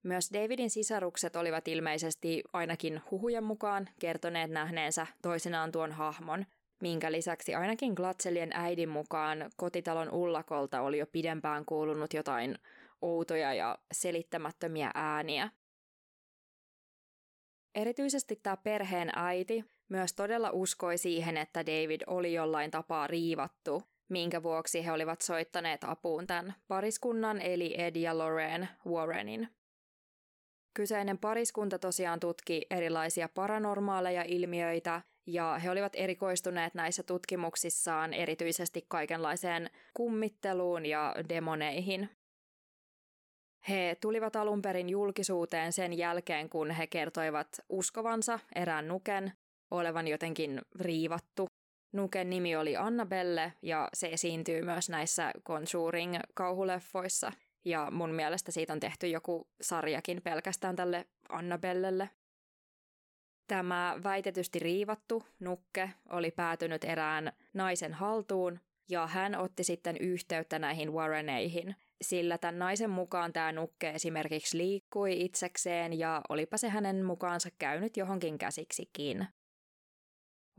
Myös 0.03 0.29
Davidin 0.33 0.69
sisarukset 0.69 1.35
olivat 1.35 1.67
ilmeisesti 1.67 2.43
ainakin 2.53 3.01
huhujen 3.11 3.43
mukaan 3.43 3.89
kertoneet 3.99 4.51
nähneensä 4.51 5.07
toisenaan 5.21 5.71
tuon 5.71 5.91
hahmon, 5.91 6.45
minkä 6.83 7.11
lisäksi 7.11 7.55
ainakin 7.55 7.93
Glatzelien 7.93 8.51
äidin 8.53 8.89
mukaan 8.89 9.51
kotitalon 9.57 10.11
ullakolta 10.11 10.81
oli 10.81 10.97
jo 10.97 11.05
pidempään 11.07 11.65
kuulunut 11.65 12.13
jotain 12.13 12.57
outoja 13.01 13.53
ja 13.53 13.77
selittämättömiä 13.93 14.91
ääniä. 14.95 15.49
Erityisesti 17.75 18.39
tämä 18.43 18.57
perheen 18.57 19.09
äiti 19.15 19.65
myös 19.89 20.13
todella 20.13 20.49
uskoi 20.51 20.97
siihen, 20.97 21.37
että 21.37 21.65
David 21.65 22.01
oli 22.07 22.33
jollain 22.33 22.71
tapaa 22.71 23.07
riivattu, 23.07 23.83
minkä 24.09 24.43
vuoksi 24.43 24.85
he 24.85 24.91
olivat 24.91 25.21
soittaneet 25.21 25.83
apuun 25.83 26.27
tämän 26.27 26.53
pariskunnan 26.67 27.41
eli 27.41 27.81
Ed 27.81 27.95
ja 27.95 28.17
Lorraine 28.17 28.67
Warrenin. 28.87 29.49
Kyseinen 30.73 31.17
pariskunta 31.17 31.79
tosiaan 31.79 32.19
tutki 32.19 32.65
erilaisia 32.69 33.29
paranormaaleja 33.29 34.23
ilmiöitä 34.27 35.01
ja 35.25 35.59
he 35.63 35.69
olivat 35.69 35.93
erikoistuneet 35.95 36.73
näissä 36.73 37.03
tutkimuksissaan 37.03 38.13
erityisesti 38.13 38.85
kaikenlaiseen 38.87 39.69
kummitteluun 39.93 40.85
ja 40.85 41.15
demoneihin. 41.29 42.09
He 43.69 43.97
tulivat 44.01 44.35
alun 44.35 44.61
perin 44.61 44.89
julkisuuteen 44.89 45.73
sen 45.73 45.97
jälkeen, 45.97 46.49
kun 46.49 46.71
he 46.71 46.87
kertoivat 46.87 47.47
uskovansa 47.69 48.39
erään 48.55 48.87
nuken 48.87 49.33
olevan 49.71 50.07
jotenkin 50.07 50.61
riivattu. 50.79 51.47
Nuken 51.93 52.29
nimi 52.29 52.55
oli 52.55 52.77
Annabelle 52.77 53.53
ja 53.61 53.89
se 53.93 54.07
esiintyy 54.07 54.61
myös 54.61 54.89
näissä 54.89 55.31
Conjuring-kauhuleffoissa. 55.43 57.31
Ja 57.65 57.91
mun 57.91 58.09
mielestä 58.09 58.51
siitä 58.51 58.73
on 58.73 58.79
tehty 58.79 59.07
joku 59.07 59.47
sarjakin 59.61 60.21
pelkästään 60.21 60.75
tälle 60.75 61.05
Annabellelle. 61.29 62.09
Tämä 63.47 63.95
väitetysti 64.03 64.59
riivattu 64.59 65.23
nukke 65.39 65.89
oli 66.09 66.31
päätynyt 66.31 66.83
erään 66.83 67.33
naisen 67.53 67.93
haltuun 67.93 68.59
ja 68.89 69.07
hän 69.07 69.35
otti 69.35 69.63
sitten 69.63 69.97
yhteyttä 69.97 70.59
näihin 70.59 70.93
Warreneihin, 70.93 71.75
sillä 72.01 72.37
tämän 72.37 72.59
naisen 72.59 72.89
mukaan 72.89 73.33
tämä 73.33 73.51
nukke 73.51 73.89
esimerkiksi 73.89 74.57
liikkui 74.57 75.21
itsekseen 75.21 75.99
ja 75.99 76.21
olipa 76.29 76.57
se 76.57 76.69
hänen 76.69 77.05
mukaansa 77.05 77.49
käynyt 77.59 77.97
johonkin 77.97 78.37
käsiksikin. 78.37 79.27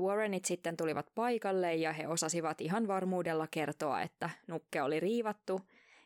Warrenit 0.00 0.44
sitten 0.44 0.76
tulivat 0.76 1.06
paikalle 1.14 1.74
ja 1.74 1.92
he 1.92 2.08
osasivat 2.08 2.60
ihan 2.60 2.88
varmuudella 2.88 3.46
kertoa, 3.50 4.02
että 4.02 4.30
nukke 4.46 4.82
oli 4.82 5.00
riivattu 5.00 5.60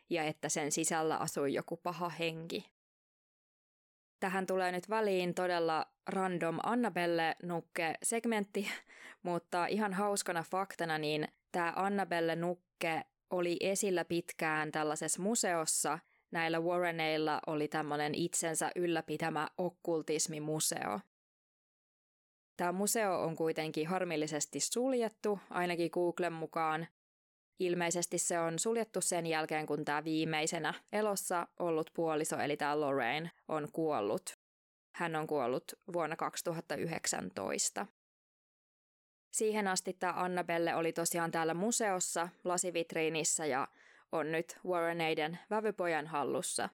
ja 0.09 0.23
että 0.23 0.49
sen 0.49 0.71
sisällä 0.71 1.17
asui 1.17 1.53
joku 1.53 1.77
paha 1.77 2.09
henki. 2.09 2.78
Tähän 4.19 4.47
tulee 4.47 4.71
nyt 4.71 4.89
väliin 4.89 5.33
todella 5.33 5.85
random 6.07 6.59
Annabelle-nukke-segmentti, 6.63 8.67
mutta 9.23 9.65
ihan 9.65 9.93
hauskana 9.93 10.43
faktana 10.51 10.97
niin 10.97 11.27
tämä 11.51 11.73
Annabelle-nukke 11.75 13.03
oli 13.29 13.57
esillä 13.59 14.05
pitkään 14.05 14.71
tällaisessa 14.71 15.21
museossa 15.21 15.99
näillä 16.31 16.59
Warreneilla 16.59 17.39
oli 17.47 17.67
tämmöinen 17.67 18.15
itsensä 18.15 18.71
ylläpitämä 18.75 19.47
okkultismimuseo. 19.57 20.99
Tämä 22.57 22.71
museo 22.71 23.21
on 23.21 23.35
kuitenkin 23.35 23.87
harmillisesti 23.87 24.59
suljettu, 24.59 25.39
ainakin 25.49 25.89
Googlen 25.93 26.33
mukaan. 26.33 26.87
Ilmeisesti 27.59 28.17
se 28.17 28.39
on 28.39 28.59
suljettu 28.59 29.01
sen 29.01 29.27
jälkeen, 29.27 29.65
kun 29.65 29.85
tämä 29.85 30.03
viimeisenä 30.03 30.73
elossa 30.91 31.47
ollut 31.59 31.89
puoliso, 31.93 32.39
eli 32.39 32.57
tämä 32.57 32.79
Lorraine, 32.79 33.31
on 33.47 33.67
kuollut. 33.73 34.37
Hän 34.95 35.15
on 35.15 35.27
kuollut 35.27 35.63
vuonna 35.93 36.15
2019. 36.15 37.87
Siihen 39.31 39.67
asti 39.67 39.93
tämä 39.93 40.13
Annabelle 40.13 40.75
oli 40.75 40.93
tosiaan 40.93 41.31
täällä 41.31 41.53
museossa, 41.53 42.29
lasivitriinissä 42.43 43.45
ja 43.45 43.67
on 44.11 44.31
nyt 44.31 44.57
Warreneiden 44.65 45.39
vävypojan 45.49 46.07
hallussa. 46.07 46.69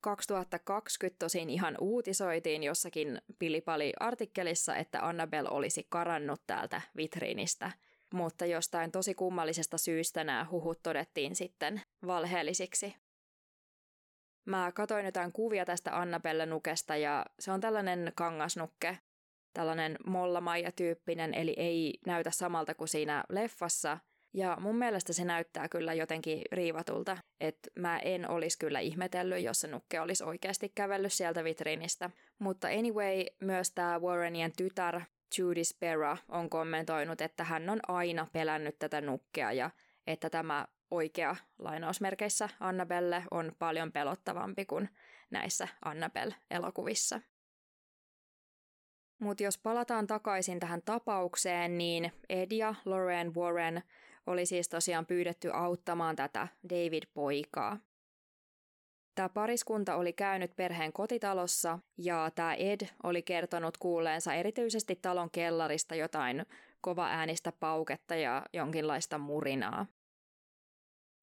2020 0.00 1.18
tosin 1.18 1.50
ihan 1.50 1.76
uutisoitiin 1.80 2.62
jossakin 2.62 3.22
Pilipali-artikkelissa, 3.38 4.76
että 4.76 5.06
Annabelle 5.06 5.50
olisi 5.50 5.86
karannut 5.88 6.42
täältä 6.46 6.80
vitriinistä, 6.96 7.72
mutta 8.12 8.46
jostain 8.46 8.92
tosi 8.92 9.14
kummallisesta 9.14 9.78
syystä 9.78 10.24
nämä 10.24 10.46
huhut 10.50 10.82
todettiin 10.82 11.36
sitten 11.36 11.82
valheellisiksi. 12.06 12.96
Mä 14.44 14.72
katoin 14.74 15.04
jotain 15.04 15.32
kuvia 15.32 15.64
tästä 15.64 15.98
Annabelle-nukesta 16.00 16.96
ja 16.96 17.26
se 17.38 17.52
on 17.52 17.60
tällainen 17.60 18.12
kangasnukke, 18.14 18.98
tällainen 19.54 19.98
mollamaija-tyyppinen, 20.06 21.34
eli 21.34 21.54
ei 21.56 21.98
näytä 22.06 22.30
samalta 22.30 22.74
kuin 22.74 22.88
siinä 22.88 23.24
leffassa– 23.28 23.98
ja 24.34 24.56
mun 24.60 24.76
mielestä 24.76 25.12
se 25.12 25.24
näyttää 25.24 25.68
kyllä 25.68 25.94
jotenkin 25.94 26.42
riivatulta, 26.52 27.18
että 27.40 27.70
mä 27.78 27.98
en 27.98 28.30
olisi 28.30 28.58
kyllä 28.58 28.80
ihmetellyt, 28.80 29.42
jos 29.42 29.60
se 29.60 29.68
nukke 29.68 30.00
olisi 30.00 30.24
oikeasti 30.24 30.72
kävellyt 30.74 31.12
sieltä 31.12 31.44
vitriinistä. 31.44 32.10
Mutta 32.38 32.68
anyway, 32.68 33.24
myös 33.40 33.70
tämä 33.70 34.00
Warrenien 34.00 34.52
tytär 34.56 35.00
Judy 35.38 35.64
Spera 35.64 36.16
on 36.28 36.50
kommentoinut, 36.50 37.20
että 37.20 37.44
hän 37.44 37.70
on 37.70 37.80
aina 37.88 38.26
pelännyt 38.32 38.78
tätä 38.78 39.00
nukkea 39.00 39.52
ja 39.52 39.70
että 40.06 40.30
tämä 40.30 40.66
oikea 40.90 41.36
lainausmerkeissä 41.58 42.48
Annabelle 42.60 43.24
on 43.30 43.52
paljon 43.58 43.92
pelottavampi 43.92 44.64
kuin 44.64 44.88
näissä 45.30 45.68
Annabelle-elokuvissa. 45.84 47.20
Mutta 49.18 49.42
jos 49.42 49.58
palataan 49.58 50.06
takaisin 50.06 50.60
tähän 50.60 50.82
tapaukseen, 50.82 51.78
niin 51.78 52.12
Ed 52.28 52.52
ja 52.52 52.74
Lorraine 52.84 53.32
Warren 53.34 53.82
oli 54.26 54.46
siis 54.46 54.68
tosiaan 54.68 55.06
pyydetty 55.06 55.50
auttamaan 55.52 56.16
tätä 56.16 56.48
David-poikaa. 56.70 57.78
Tämä 59.14 59.28
pariskunta 59.28 59.96
oli 59.96 60.12
käynyt 60.12 60.56
perheen 60.56 60.92
kotitalossa 60.92 61.78
ja 61.98 62.30
tämä 62.34 62.54
Ed 62.54 62.80
oli 63.02 63.22
kertonut 63.22 63.76
kuulleensa 63.78 64.34
erityisesti 64.34 64.96
talon 65.02 65.30
kellarista 65.30 65.94
jotain 65.94 66.46
kova 66.80 67.06
äänistä 67.06 67.52
pauketta 67.60 68.14
ja 68.14 68.42
jonkinlaista 68.52 69.18
murinaa. 69.18 69.86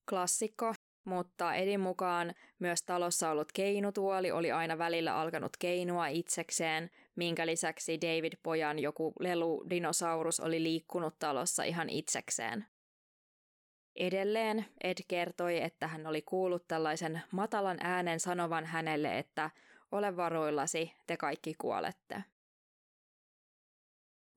Klassikko, 0.09 0.73
mutta 1.05 1.53
Edin 1.53 1.79
mukaan 1.79 2.33
myös 2.59 2.83
talossa 2.83 3.29
ollut 3.29 3.51
keinutuoli 3.51 4.31
oli 4.31 4.51
aina 4.51 4.77
välillä 4.77 5.15
alkanut 5.15 5.57
keinua 5.59 6.07
itsekseen, 6.07 6.89
minkä 7.15 7.45
lisäksi 7.45 8.01
David-pojan 8.01 8.79
joku 8.79 9.13
lelu-dinosaurus 9.19 10.39
oli 10.39 10.63
liikkunut 10.63 11.19
talossa 11.19 11.63
ihan 11.63 11.89
itsekseen. 11.89 12.65
Edelleen 13.99 14.65
Ed 14.83 14.97
kertoi, 15.07 15.61
että 15.61 15.87
hän 15.87 16.07
oli 16.07 16.21
kuullut 16.21 16.67
tällaisen 16.67 17.21
matalan 17.31 17.77
äänen 17.81 18.19
sanovan 18.19 18.65
hänelle, 18.65 19.17
että 19.17 19.49
ole 19.91 20.17
varoillasi, 20.17 20.93
te 21.07 21.17
kaikki 21.17 21.53
kuolette. 21.57 22.23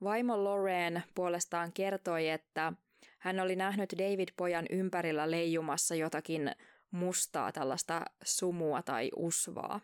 Vaimo 0.05 0.45
Lorraine 0.45 1.03
puolestaan 1.15 1.73
kertoi, 1.73 2.29
että 2.29 2.73
hän 3.19 3.41
oli 3.41 3.57
nähnyt 3.57 3.93
David-pojan 3.99 4.67
ympärillä 4.71 5.31
leijumassa 5.31 5.95
jotakin 5.95 6.53
mustaa 6.91 7.53
tällaista 7.53 8.05
sumua 8.25 8.83
tai 8.83 9.11
usvaa. 9.17 9.81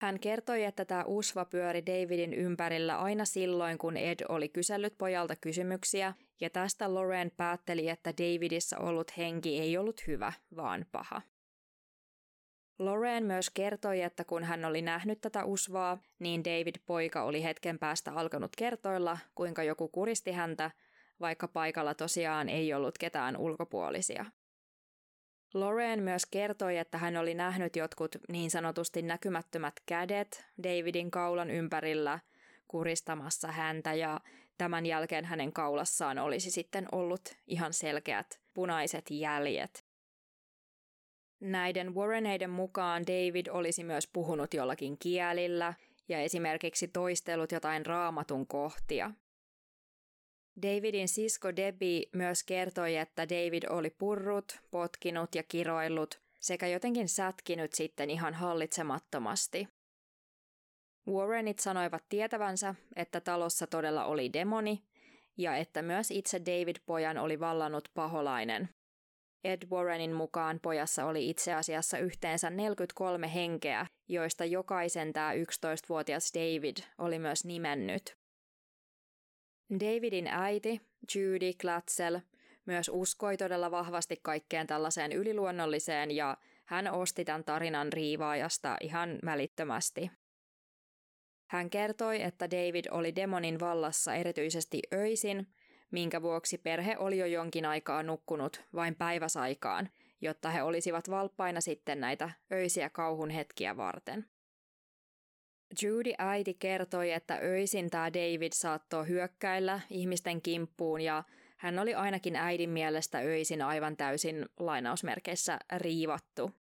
Hän 0.00 0.20
kertoi, 0.20 0.64
että 0.64 0.84
tämä 0.84 1.04
usva 1.04 1.44
pyöri 1.44 1.86
Davidin 1.86 2.34
ympärillä 2.34 2.98
aina 2.98 3.24
silloin, 3.24 3.78
kun 3.78 3.96
Ed 3.96 4.20
oli 4.28 4.48
kysellyt 4.48 4.98
pojalta 4.98 5.36
kysymyksiä, 5.36 6.14
ja 6.40 6.50
tästä 6.50 6.94
Loren 6.94 7.32
päätteli, 7.36 7.88
että 7.88 8.10
Davidissa 8.10 8.78
ollut 8.78 9.16
henki 9.16 9.60
ei 9.60 9.76
ollut 9.76 10.06
hyvä, 10.06 10.32
vaan 10.56 10.86
paha. 10.92 11.22
Lorraine 12.78 13.26
myös 13.26 13.50
kertoi, 13.50 14.02
että 14.02 14.24
kun 14.24 14.44
hän 14.44 14.64
oli 14.64 14.82
nähnyt 14.82 15.20
tätä 15.20 15.44
usvaa, 15.44 15.98
niin 16.18 16.44
David-poika 16.44 17.22
oli 17.22 17.42
hetken 17.42 17.78
päästä 17.78 18.12
alkanut 18.12 18.56
kertoilla, 18.56 19.18
kuinka 19.34 19.62
joku 19.62 19.88
kuristi 19.88 20.32
häntä, 20.32 20.70
vaikka 21.20 21.48
paikalla 21.48 21.94
tosiaan 21.94 22.48
ei 22.48 22.74
ollut 22.74 22.98
ketään 22.98 23.36
ulkopuolisia. 23.36 24.24
Lorraine 25.54 26.02
myös 26.02 26.26
kertoi, 26.26 26.78
että 26.78 26.98
hän 26.98 27.16
oli 27.16 27.34
nähnyt 27.34 27.76
jotkut 27.76 28.16
niin 28.28 28.50
sanotusti 28.50 29.02
näkymättömät 29.02 29.74
kädet 29.86 30.46
Davidin 30.62 31.10
kaulan 31.10 31.50
ympärillä 31.50 32.18
kuristamassa 32.68 33.52
häntä 33.52 33.94
ja 33.94 34.20
tämän 34.60 34.86
jälkeen 34.86 35.24
hänen 35.24 35.52
kaulassaan 35.52 36.18
olisi 36.18 36.50
sitten 36.50 36.88
ollut 36.92 37.20
ihan 37.46 37.72
selkeät 37.72 38.40
punaiset 38.54 39.10
jäljet. 39.10 39.84
Näiden 41.40 41.94
Warreneiden 41.94 42.50
mukaan 42.50 43.02
David 43.02 43.46
olisi 43.50 43.84
myös 43.84 44.06
puhunut 44.06 44.54
jollakin 44.54 44.98
kielillä 44.98 45.74
ja 46.08 46.20
esimerkiksi 46.20 46.88
toistellut 46.88 47.52
jotain 47.52 47.86
raamatun 47.86 48.46
kohtia. 48.46 49.10
Davidin 50.62 51.08
sisko 51.08 51.56
Debbie 51.56 52.02
myös 52.12 52.44
kertoi, 52.44 52.96
että 52.96 53.28
David 53.28 53.62
oli 53.70 53.90
purrut, 53.90 54.60
potkinut 54.70 55.34
ja 55.34 55.42
kiroillut 55.42 56.20
sekä 56.40 56.66
jotenkin 56.66 57.08
sätkinyt 57.08 57.74
sitten 57.74 58.10
ihan 58.10 58.34
hallitsemattomasti. 58.34 59.68
Warrenit 61.10 61.58
sanoivat 61.58 62.04
tietävänsä, 62.08 62.74
että 62.96 63.20
talossa 63.20 63.66
todella 63.66 64.04
oli 64.04 64.32
demoni 64.32 64.82
ja 65.36 65.56
että 65.56 65.82
myös 65.82 66.10
itse 66.10 66.40
David-pojan 66.40 67.18
oli 67.18 67.40
vallannut 67.40 67.88
paholainen. 67.94 68.68
Ed 69.44 69.62
Warrenin 69.70 70.12
mukaan 70.12 70.60
pojassa 70.62 71.04
oli 71.06 71.30
itse 71.30 71.54
asiassa 71.54 71.98
yhteensä 71.98 72.50
43 72.50 73.34
henkeä, 73.34 73.86
joista 74.08 74.44
jokaisen 74.44 75.12
tämä 75.12 75.32
11-vuotias 75.32 76.32
David 76.34 76.76
oli 76.98 77.18
myös 77.18 77.44
nimennyt. 77.44 78.16
Davidin 79.80 80.26
äiti, 80.26 80.80
Judy 81.14 81.52
Glatzel, 81.60 82.20
myös 82.66 82.90
uskoi 82.92 83.36
todella 83.36 83.70
vahvasti 83.70 84.16
kaikkeen 84.22 84.66
tällaiseen 84.66 85.12
yliluonnolliseen 85.12 86.10
ja 86.10 86.36
hän 86.64 86.92
osti 86.92 87.24
tämän 87.24 87.44
tarinan 87.44 87.92
riivaajasta 87.92 88.76
ihan 88.80 89.18
välittömästi. 89.24 90.10
Hän 91.50 91.70
kertoi, 91.70 92.22
että 92.22 92.50
David 92.50 92.84
oli 92.90 93.14
demonin 93.14 93.60
vallassa 93.60 94.14
erityisesti 94.14 94.82
öisin, 94.94 95.46
minkä 95.90 96.22
vuoksi 96.22 96.58
perhe 96.58 96.96
oli 96.98 97.18
jo 97.18 97.26
jonkin 97.26 97.66
aikaa 97.66 98.02
nukkunut 98.02 98.62
vain 98.74 98.94
päiväsaikaan, 98.94 99.88
jotta 100.20 100.50
he 100.50 100.62
olisivat 100.62 101.10
valppaina 101.10 101.60
sitten 101.60 102.00
näitä 102.00 102.30
öisiä 102.52 102.90
kauhun 102.90 103.30
hetkiä 103.30 103.76
varten. 103.76 104.26
Judy 105.82 106.12
äiti 106.18 106.54
kertoi, 106.54 107.12
että 107.12 107.38
öisin 107.42 107.90
tämä 107.90 108.12
David 108.12 108.52
saattoi 108.52 109.08
hyökkäillä 109.08 109.80
ihmisten 109.90 110.42
kimppuun 110.42 111.00
ja 111.00 111.24
hän 111.56 111.78
oli 111.78 111.94
ainakin 111.94 112.36
äidin 112.36 112.70
mielestä 112.70 113.18
öisin 113.18 113.62
aivan 113.62 113.96
täysin 113.96 114.46
lainausmerkeissä 114.58 115.58
riivattu. 115.76 116.59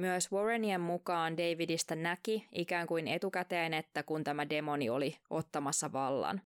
Myös 0.00 0.32
Warrenien 0.32 0.80
mukaan 0.80 1.36
Davidista 1.36 1.94
näki 1.94 2.48
ikään 2.52 2.86
kuin 2.86 3.08
etukäteen, 3.08 3.74
että 3.74 4.02
kun 4.02 4.24
tämä 4.24 4.50
demoni 4.50 4.90
oli 4.90 5.16
ottamassa 5.30 5.92
vallan. 5.92 6.40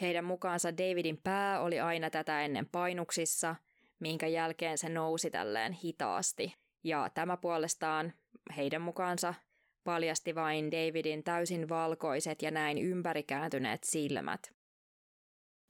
Heidän 0.00 0.24
mukaansa 0.24 0.76
Davidin 0.76 1.20
pää 1.24 1.60
oli 1.60 1.80
aina 1.80 2.10
tätä 2.10 2.42
ennen 2.42 2.66
painuksissa, 2.66 3.56
minkä 3.98 4.26
jälkeen 4.26 4.78
se 4.78 4.88
nousi 4.88 5.30
tälleen 5.30 5.72
hitaasti. 5.72 6.54
Ja 6.84 7.10
tämä 7.14 7.36
puolestaan 7.36 8.12
heidän 8.56 8.82
mukaansa 8.82 9.34
paljasti 9.84 10.34
vain 10.34 10.70
Davidin 10.70 11.24
täysin 11.24 11.68
valkoiset 11.68 12.42
ja 12.42 12.50
näin 12.50 12.78
ympärikääntyneet 12.78 13.84
silmät. 13.84 14.59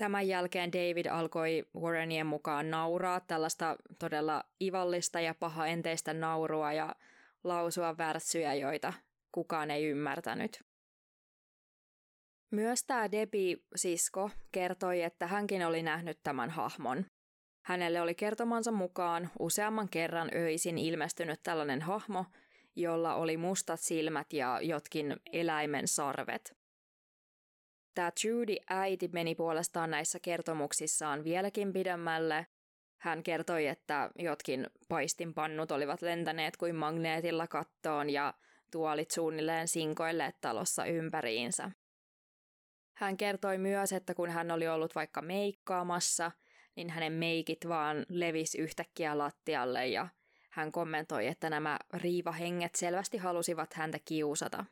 Tämän 0.00 0.28
jälkeen 0.28 0.72
David 0.72 1.06
alkoi 1.06 1.66
Warrenien 1.80 2.26
mukaan 2.26 2.70
nauraa 2.70 3.20
tällaista 3.20 3.76
todella 3.98 4.44
ivallista 4.62 5.20
ja 5.20 5.34
pahaenteistä 5.34 6.14
naurua 6.14 6.72
ja 6.72 6.94
lausua 7.44 7.98
värssyjä, 7.98 8.54
joita 8.54 8.92
kukaan 9.32 9.70
ei 9.70 9.84
ymmärtänyt. 9.84 10.64
Myös 12.50 12.84
tämä 12.84 13.10
Debbie-sisko 13.10 14.30
kertoi, 14.52 15.02
että 15.02 15.26
hänkin 15.26 15.66
oli 15.66 15.82
nähnyt 15.82 16.18
tämän 16.22 16.50
hahmon. 16.50 17.06
Hänelle 17.64 18.00
oli 18.00 18.14
kertomansa 18.14 18.72
mukaan 18.72 19.30
useamman 19.38 19.88
kerran 19.88 20.30
öisin 20.34 20.78
ilmestynyt 20.78 21.40
tällainen 21.42 21.82
hahmo, 21.82 22.24
jolla 22.76 23.14
oli 23.14 23.36
mustat 23.36 23.80
silmät 23.80 24.32
ja 24.32 24.60
jotkin 24.62 25.16
eläimen 25.32 25.88
sarvet. 25.88 26.59
Tämä 27.94 28.12
Judy 28.24 28.56
äiti 28.70 29.08
meni 29.12 29.34
puolestaan 29.34 29.90
näissä 29.90 30.18
kertomuksissaan 30.18 31.24
vieläkin 31.24 31.72
pidemmälle. 31.72 32.46
Hän 32.98 33.22
kertoi, 33.22 33.66
että 33.66 34.10
jotkin 34.18 34.66
paistinpannut 34.88 35.70
olivat 35.70 36.02
lentäneet 36.02 36.56
kuin 36.56 36.74
magneetilla 36.74 37.46
kattoon 37.46 38.10
ja 38.10 38.34
tuolit 38.70 39.10
suunnilleen 39.10 39.68
sinkoille 39.68 40.34
talossa 40.40 40.84
ympäriinsä. 40.84 41.70
Hän 42.94 43.16
kertoi 43.16 43.58
myös, 43.58 43.92
että 43.92 44.14
kun 44.14 44.30
hän 44.30 44.50
oli 44.50 44.68
ollut 44.68 44.94
vaikka 44.94 45.22
meikkaamassa, 45.22 46.32
niin 46.76 46.90
hänen 46.90 47.12
meikit 47.12 47.68
vaan 47.68 48.06
levis 48.08 48.54
yhtäkkiä 48.54 49.18
lattialle 49.18 49.86
ja 49.86 50.08
hän 50.50 50.72
kommentoi, 50.72 51.26
että 51.26 51.50
nämä 51.50 51.78
riivahenget 51.94 52.74
selvästi 52.74 53.18
halusivat 53.18 53.74
häntä 53.74 53.98
kiusata. 54.04 54.64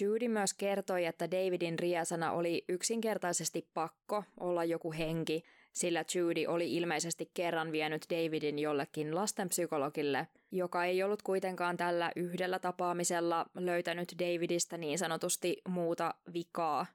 Judy 0.00 0.28
myös 0.28 0.54
kertoi, 0.54 1.04
että 1.04 1.30
Davidin 1.30 1.78
riesana 1.78 2.32
oli 2.32 2.64
yksinkertaisesti 2.68 3.68
pakko 3.74 4.24
olla 4.40 4.64
joku 4.64 4.92
henki, 4.92 5.44
sillä 5.72 6.04
Judy 6.14 6.46
oli 6.46 6.76
ilmeisesti 6.76 7.30
kerran 7.34 7.72
vienyt 7.72 8.06
Davidin 8.10 8.58
jollekin 8.58 9.14
lastenpsykologille, 9.14 10.28
joka 10.50 10.84
ei 10.84 11.02
ollut 11.02 11.22
kuitenkaan 11.22 11.76
tällä 11.76 12.12
yhdellä 12.16 12.58
tapaamisella 12.58 13.46
löytänyt 13.54 14.12
Davidista 14.18 14.76
niin 14.76 14.98
sanotusti 14.98 15.56
muuta 15.68 16.14
vikaa 16.32 16.86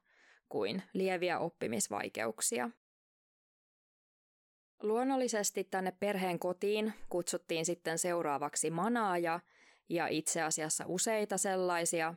kuin 0.48 0.82
lieviä 0.92 1.38
oppimisvaikeuksia. 1.38 2.70
Luonnollisesti 4.82 5.64
tänne 5.64 5.92
perheen 6.00 6.38
kotiin 6.38 6.92
kutsuttiin 7.08 7.66
sitten 7.66 7.98
seuraavaksi 7.98 8.70
manaaja 8.70 9.40
ja 9.88 10.06
itse 10.06 10.42
asiassa 10.42 10.84
useita 10.86 11.38
sellaisia. 11.38 12.14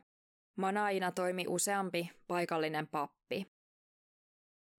Manaina 0.56 1.12
toimi 1.12 1.44
useampi 1.48 2.10
paikallinen 2.26 2.86
pappi. 2.86 3.46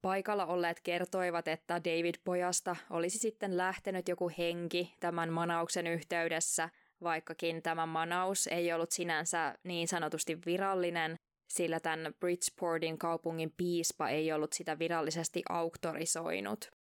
Paikalla 0.02 0.46
olleet 0.46 0.82
kertoivat, 0.82 1.48
että 1.48 1.74
David 1.84 2.16
pojasta 2.24 2.76
olisi 2.90 3.18
sitten 3.18 3.58
lähtenyt 3.58 4.08
joku 4.08 4.32
henki 4.38 4.96
tämän 5.00 5.34
manauksen 5.34 5.88
yhteydessä, 5.88 6.70
vaikkakin 7.04 7.62
tämä 7.62 7.86
manaus 7.86 8.48
ei 8.48 8.74
ollut 8.74 8.92
sinänsä 8.92 9.58
niin 9.64 9.88
sanotusti 9.88 10.38
virallinen, 10.46 11.16
sillä 11.48 11.80
tämän 11.80 12.14
Bridgeportin 12.20 12.98
kaupungin 12.98 13.54
piispa 13.58 14.10
ei 14.10 14.32
ollut 14.32 14.54
sitä 14.54 14.80
virallisesti 14.80 15.44
auktorisoinut. 15.50 16.72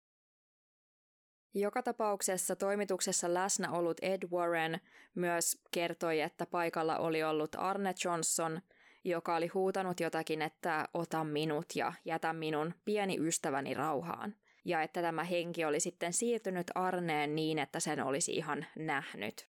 Joka 1.53 1.83
tapauksessa 1.83 2.55
toimituksessa 2.55 3.33
läsnä 3.33 3.71
ollut 3.71 3.97
Ed 4.01 4.27
Warren 4.31 4.81
myös 5.15 5.61
kertoi, 5.71 6.19
että 6.19 6.45
paikalla 6.45 6.97
oli 6.97 7.23
ollut 7.23 7.55
Arne 7.57 7.93
Johnson, 8.05 8.61
joka 9.03 9.35
oli 9.35 9.47
huutanut 9.47 9.99
jotakin, 9.99 10.41
että 10.41 10.87
ota 10.93 11.23
minut 11.23 11.65
ja 11.75 11.93
jätä 12.05 12.33
minun 12.33 12.73
pieni 12.85 13.17
ystäväni 13.19 13.73
rauhaan. 13.73 14.35
Ja 14.65 14.81
että 14.81 15.01
tämä 15.01 15.23
henki 15.23 15.65
oli 15.65 15.79
sitten 15.79 16.13
siirtynyt 16.13 16.67
Arneen 16.75 17.35
niin, 17.35 17.59
että 17.59 17.79
sen 17.79 18.03
olisi 18.03 18.31
ihan 18.35 18.65
nähnyt. 18.75 19.47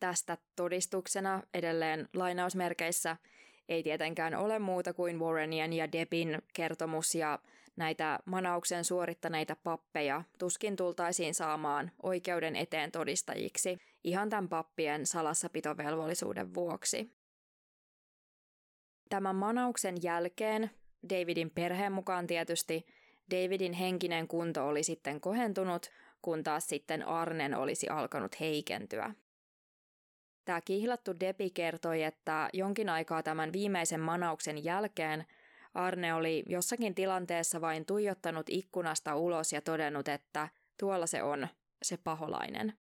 Tästä 0.00 0.38
todistuksena 0.56 1.42
edelleen 1.54 2.08
lainausmerkeissä 2.14 3.16
ei 3.68 3.82
tietenkään 3.82 4.34
ole 4.34 4.58
muuta 4.58 4.92
kuin 4.92 5.20
Warrenien 5.20 5.72
ja 5.72 5.92
Debin 5.92 6.42
kertomus 6.54 7.14
ja 7.14 7.38
näitä 7.76 8.18
manauksen 8.24 8.84
suorittaneita 8.84 9.56
pappeja 9.56 10.22
tuskin 10.38 10.76
tultaisiin 10.76 11.34
saamaan 11.34 11.90
oikeuden 12.02 12.56
eteen 12.56 12.92
todistajiksi 12.92 13.78
ihan 14.04 14.30
tämän 14.30 14.48
pappien 14.48 15.06
salassapitovelvollisuuden 15.06 16.54
vuoksi. 16.54 17.17
Tämän 19.08 19.36
manauksen 19.36 20.02
jälkeen, 20.02 20.70
Davidin 21.10 21.50
perheen 21.50 21.92
mukaan 21.92 22.26
tietysti, 22.26 22.86
Davidin 23.30 23.72
henkinen 23.72 24.28
kunto 24.28 24.68
oli 24.68 24.82
sitten 24.82 25.20
kohentunut, 25.20 25.90
kun 26.22 26.44
taas 26.44 26.68
sitten 26.68 27.06
Arnen 27.08 27.54
olisi 27.54 27.88
alkanut 27.88 28.40
heikentyä. 28.40 29.14
Tämä 30.44 30.60
kihlattu 30.60 31.20
Depi 31.20 31.50
kertoi, 31.50 32.02
että 32.02 32.48
jonkin 32.52 32.88
aikaa 32.88 33.22
tämän 33.22 33.52
viimeisen 33.52 34.00
manauksen 34.00 34.64
jälkeen 34.64 35.26
Arne 35.74 36.14
oli 36.14 36.42
jossakin 36.46 36.94
tilanteessa 36.94 37.60
vain 37.60 37.86
tuijottanut 37.86 38.46
ikkunasta 38.48 39.16
ulos 39.16 39.52
ja 39.52 39.60
todennut, 39.60 40.08
että 40.08 40.48
tuolla 40.78 41.06
se 41.06 41.22
on, 41.22 41.48
se 41.82 41.96
paholainen. 41.96 42.78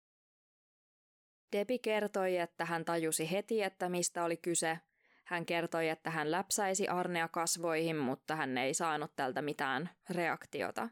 Debi 1.52 1.80
kertoi, 1.80 2.38
että 2.38 2.66
hän 2.66 2.86
tajusi 2.86 3.32
heti, 3.32 3.64
että 3.64 3.90
mistä 3.90 4.24
oli 4.24 4.38
kyse. 4.38 4.80
Hän 5.28 5.46
kertoi, 5.46 5.90
että 5.90 6.10
hän 6.10 6.32
läpsäisi 6.32 6.88
Arnea 6.88 7.28
kasvoihin, 7.28 7.96
mutta 7.96 8.36
hän 8.36 8.58
ei 8.58 8.74
saanut 8.74 9.12
tältä 9.16 9.42
mitään 9.42 9.90
reaktiota. 10.10 10.90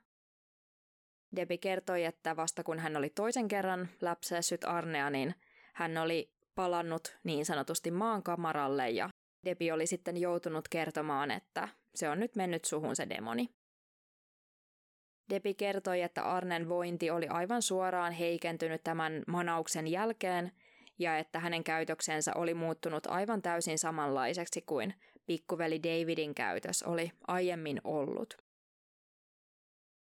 Debi 1.36 1.58
kertoi, 1.58 2.04
että 2.04 2.36
vasta 2.36 2.64
kun 2.64 2.80
hän 2.80 2.98
oli 2.98 3.10
toisen 3.10 3.48
kerran 3.48 3.90
läpsäissyt 4.02 4.64
Arnea, 4.64 5.10
niin 5.10 5.36
hän 5.74 5.98
oli 5.98 6.32
palannut 6.56 7.18
niin 7.24 7.46
sanotusti 7.46 7.92
maankamaralle 7.92 8.90
ja 8.90 9.10
Debi 9.46 9.72
oli 9.72 9.88
sitten 9.88 10.18
joutunut 10.18 10.68
kertomaan, 10.68 11.32
että 11.32 11.68
se 11.96 12.10
on 12.10 12.20
nyt 12.20 12.36
mennyt 12.36 12.66
suhun 12.66 12.96
se 12.96 13.10
demoni. 13.10 13.50
Debi 15.30 15.54
kertoi, 15.54 16.02
että 16.02 16.24
Arnen 16.24 16.70
vointi 16.70 17.10
oli 17.10 17.28
aivan 17.28 17.62
suoraan 17.62 18.14
heikentynyt 18.14 18.84
tämän 18.84 19.24
manauksen 19.28 19.88
jälkeen 19.88 20.52
ja 21.00 21.18
että 21.18 21.40
hänen 21.40 21.64
käytöksensä 21.64 22.32
oli 22.36 22.54
muuttunut 22.54 23.08
aivan 23.08 23.42
täysin 23.42 23.80
samanlaiseksi 23.80 24.62
kuin 24.62 24.94
pikkuveli 25.26 25.84
Davidin 25.84 26.36
käytös 26.36 26.84
oli 26.84 27.12
aiemmin 27.28 27.82
ollut. 27.84 28.38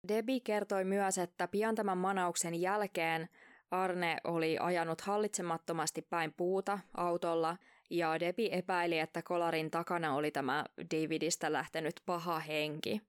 Debi 0.07 0.39
kertoi 0.39 0.83
myös, 0.83 1.17
että 1.17 1.47
pian 1.47 1.75
tämän 1.75 1.97
manauksen 1.97 2.61
jälkeen 2.61 3.29
Arne 3.71 4.17
oli 4.23 4.57
ajanut 4.59 5.01
hallitsemattomasti 5.01 6.01
päin 6.01 6.33
puuta 6.37 6.79
autolla 6.97 7.57
ja 7.89 8.19
Debi 8.19 8.49
epäili, 8.51 8.99
että 8.99 9.21
kolarin 9.21 9.71
takana 9.71 10.15
oli 10.15 10.31
tämä 10.31 10.65
Davidista 10.77 11.51
lähtenyt 11.51 11.93
paha 12.05 12.39
henki. 12.39 13.01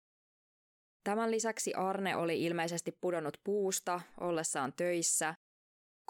Tämän 1.03 1.31
lisäksi 1.31 1.73
Arne 1.73 2.15
oli 2.15 2.43
ilmeisesti 2.43 2.97
pudonnut 3.01 3.37
puusta 3.43 4.01
ollessaan 4.19 4.73
töissä. 4.73 5.35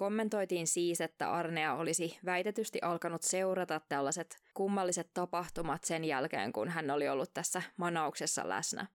Kommentoitiin 0.01 0.67
siis, 0.67 1.01
että 1.01 1.31
Arnea 1.31 1.73
olisi 1.73 2.19
väitetysti 2.25 2.79
alkanut 2.81 3.21
seurata 3.21 3.81
tällaiset 3.89 4.37
kummalliset 4.53 5.09
tapahtumat 5.13 5.83
sen 5.83 6.05
jälkeen, 6.05 6.53
kun 6.53 6.69
hän 6.69 6.91
oli 6.91 7.09
ollut 7.09 7.33
tässä 7.33 7.61
manauksessa 7.77 8.49
läsnä. 8.49 8.87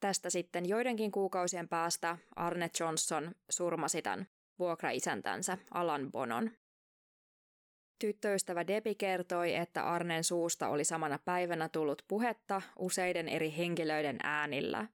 Tästä 0.00 0.30
sitten 0.30 0.68
joidenkin 0.68 1.12
kuukausien 1.12 1.68
päästä 1.68 2.18
Arne 2.36 2.70
Johnson 2.80 3.34
surmasi 3.50 4.02
tämän 4.02 4.26
vuokraisäntänsä 4.58 5.58
Alan 5.70 6.12
Bonon. 6.12 6.50
Tyttöystävä 7.98 8.66
Debi 8.66 8.94
kertoi, 8.94 9.54
että 9.54 9.84
Arnen 9.84 10.24
suusta 10.24 10.68
oli 10.68 10.84
samana 10.84 11.18
päivänä 11.24 11.68
tullut 11.68 12.02
puhetta 12.08 12.62
useiden 12.78 13.28
eri 13.28 13.54
henkilöiden 13.56 14.18
äänillä. 14.22 14.86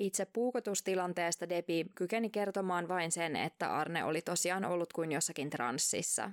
Itse 0.00 0.24
puukotustilanteesta 0.24 1.48
Debi 1.48 1.84
kykeni 1.94 2.30
kertomaan 2.30 2.88
vain 2.88 3.12
sen, 3.12 3.36
että 3.36 3.76
Arne 3.76 4.04
oli 4.04 4.22
tosiaan 4.22 4.64
ollut 4.64 4.92
kuin 4.92 5.12
jossakin 5.12 5.50
transsissa. 5.50 6.30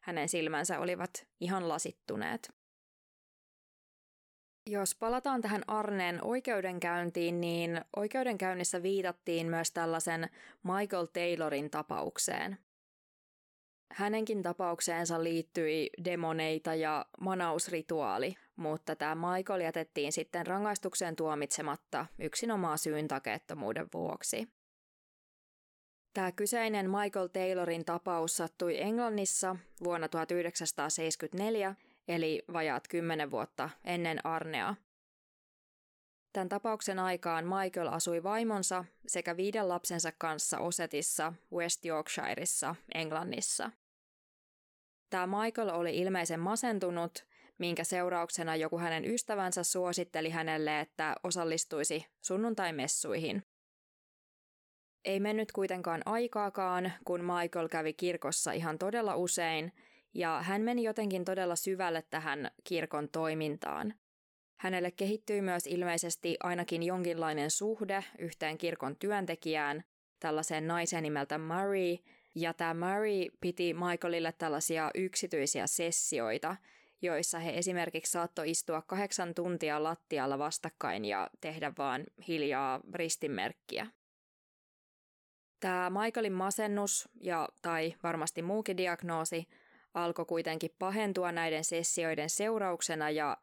Hänen 0.00 0.28
silmänsä 0.28 0.78
olivat 0.78 1.26
ihan 1.40 1.68
lasittuneet. 1.68 2.52
Jos 4.66 4.94
palataan 4.94 5.40
tähän 5.40 5.62
Arneen 5.66 6.24
oikeudenkäyntiin, 6.24 7.40
niin 7.40 7.80
oikeudenkäynnissä 7.96 8.82
viitattiin 8.82 9.46
myös 9.46 9.72
tällaisen 9.72 10.30
Michael 10.62 11.06
Taylorin 11.06 11.70
tapaukseen. 11.70 12.58
Hänenkin 13.92 14.42
tapaukseensa 14.42 15.22
liittyi 15.24 15.90
demoneita 16.04 16.74
ja 16.74 17.06
manausrituaali, 17.20 18.36
mutta 18.58 18.96
tämä 18.96 19.14
Michael 19.14 19.60
jätettiin 19.60 20.12
sitten 20.12 20.46
rangaistukseen 20.46 21.16
tuomitsematta 21.16 22.06
yksinomaan 22.18 22.78
syyn 22.78 23.08
takeettomuuden 23.08 23.88
vuoksi. 23.94 24.48
Tämä 26.14 26.32
kyseinen 26.32 26.90
Michael 26.90 27.26
Taylorin 27.26 27.84
tapaus 27.84 28.36
sattui 28.36 28.80
Englannissa 28.80 29.56
vuonna 29.84 30.08
1974, 30.08 31.74
eli 32.08 32.42
vajaat 32.52 32.88
kymmenen 32.88 33.30
vuotta 33.30 33.70
ennen 33.84 34.26
Arnea. 34.26 34.74
Tämän 36.32 36.48
tapauksen 36.48 36.98
aikaan 36.98 37.44
Michael 37.44 37.88
asui 37.88 38.22
vaimonsa 38.22 38.84
sekä 39.06 39.36
viiden 39.36 39.68
lapsensa 39.68 40.12
kanssa 40.18 40.58
Osetissa, 40.58 41.32
West 41.52 41.84
Yorkshireissa, 41.84 42.74
Englannissa. 42.94 43.70
Tämä 45.10 45.26
Michael 45.26 45.68
oli 45.68 45.98
ilmeisen 45.98 46.40
masentunut, 46.40 47.27
minkä 47.58 47.84
seurauksena 47.84 48.56
joku 48.56 48.78
hänen 48.78 49.04
ystävänsä 49.04 49.62
suositteli 49.62 50.30
hänelle, 50.30 50.80
että 50.80 51.14
osallistuisi 51.22 52.06
sunnuntaimessuihin. 52.20 53.42
Ei 55.04 55.20
mennyt 55.20 55.52
kuitenkaan 55.52 56.02
aikaakaan, 56.04 56.92
kun 57.04 57.20
Michael 57.20 57.68
kävi 57.68 57.92
kirkossa 57.92 58.52
ihan 58.52 58.78
todella 58.78 59.16
usein, 59.16 59.72
ja 60.14 60.42
hän 60.42 60.62
meni 60.62 60.82
jotenkin 60.82 61.24
todella 61.24 61.56
syvälle 61.56 62.04
tähän 62.10 62.50
kirkon 62.64 63.08
toimintaan. 63.08 63.94
Hänelle 64.60 64.90
kehittyi 64.90 65.42
myös 65.42 65.66
ilmeisesti 65.66 66.36
ainakin 66.42 66.82
jonkinlainen 66.82 67.50
suhde 67.50 68.04
yhteen 68.18 68.58
kirkon 68.58 68.96
työntekijään, 68.96 69.84
tällaiseen 70.20 70.66
naiseen 70.66 71.02
nimeltä 71.02 71.38
Murray, 71.38 71.96
ja 72.34 72.54
tämä 72.54 72.74
Murray 72.74 73.24
piti 73.40 73.74
Michaelille 73.74 74.32
tällaisia 74.38 74.90
yksityisiä 74.94 75.66
sessioita, 75.66 76.56
joissa 77.02 77.38
he 77.38 77.58
esimerkiksi 77.58 78.12
saattoi 78.12 78.50
istua 78.50 78.82
kahdeksan 78.82 79.34
tuntia 79.34 79.82
lattialla 79.82 80.38
vastakkain 80.38 81.04
ja 81.04 81.30
tehdä 81.40 81.72
vaan 81.78 82.04
hiljaa 82.28 82.80
ristinmerkkiä. 82.94 83.86
Tämä 85.60 85.90
Michaelin 85.90 86.32
masennus 86.32 87.08
ja 87.20 87.48
tai 87.62 87.94
varmasti 88.02 88.42
muukin 88.42 88.76
diagnoosi 88.76 89.48
alkoi 89.94 90.24
kuitenkin 90.24 90.70
pahentua 90.78 91.32
näiden 91.32 91.64
sessioiden 91.64 92.30
seurauksena 92.30 93.10
ja 93.10 93.36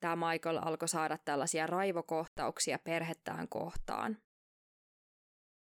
tämä 0.00 0.30
Michael 0.30 0.58
alkoi 0.62 0.88
saada 0.88 1.18
tällaisia 1.24 1.66
raivokohtauksia 1.66 2.78
perhettään 2.78 3.48
kohtaan. 3.48 4.16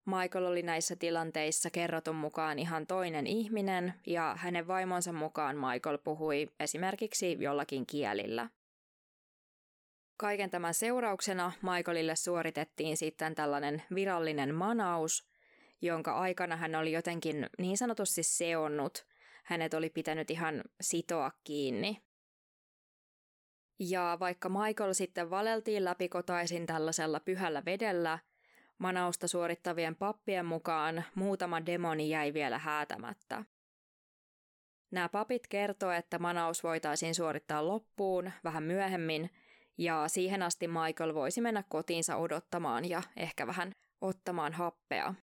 Michael 0.05 0.45
oli 0.45 0.63
näissä 0.63 0.97
tilanteissa 0.97 1.71
kerrotun 1.71 2.17
mukaan 2.17 2.59
ihan 2.59 2.87
toinen 2.87 3.27
ihminen 3.27 3.95
ja 4.07 4.37
hänen 4.39 4.67
vaimonsa 4.67 5.13
mukaan 5.13 5.57
Michael 5.57 5.99
puhui 5.99 6.49
esimerkiksi 6.61 7.37
jollakin 7.41 7.87
kielillä. 7.87 8.49
Kaiken 10.17 10.51
tämän 10.51 10.75
seurauksena 10.75 11.53
Michaelille 11.63 12.17
suoritettiin 12.17 12.97
sitten 12.97 13.35
tällainen 13.35 13.83
virallinen 13.95 14.55
manaus, 14.55 15.29
jonka 15.81 16.19
aikana 16.19 16.57
hän 16.57 16.75
oli 16.75 16.93
jotenkin 16.93 17.47
niin 17.59 17.79
sanotusti 17.79 18.23
seonnut. 18.23 19.07
Hänet 19.45 19.75
oli 19.75 19.91
pitänyt 19.91 20.31
ihan 20.31 20.63
sitoa 20.81 21.31
kiinni. 21.45 22.03
Ja 23.79 24.17
vaikka 24.21 24.49
Michael 24.49 24.93
sitten 24.93 25.31
valeltiin 25.31 25.85
läpikotaisin 25.85 26.67
tällaisella 26.67 27.21
pyhällä 27.21 27.63
vedellä, 27.65 28.19
manausta 28.83 29.29
suorittavien 29.29 29.97
pappien 29.97 30.47
mukaan 30.47 31.05
muutama 31.15 31.67
demoni 31.67 32.09
jäi 32.09 32.35
vielä 32.35 32.59
häätämättä. 32.59 33.45
Nämä 34.91 35.09
papit 35.09 35.47
kertoo, 35.47 35.91
että 35.91 36.19
manaus 36.19 36.63
voitaisiin 36.63 37.15
suorittaa 37.15 37.69
loppuun 37.69 38.33
vähän 38.45 38.63
myöhemmin, 38.63 39.31
ja 39.79 40.09
siihen 40.09 40.43
asti 40.43 40.69
Michael 40.69 41.15
voisi 41.15 41.41
mennä 41.41 41.65
kotiinsa 41.69 42.17
odottamaan 42.17 42.89
ja 42.89 43.03
ehkä 43.17 43.47
vähän 43.47 43.73
ottamaan 44.01 44.53
happea. 44.53 45.15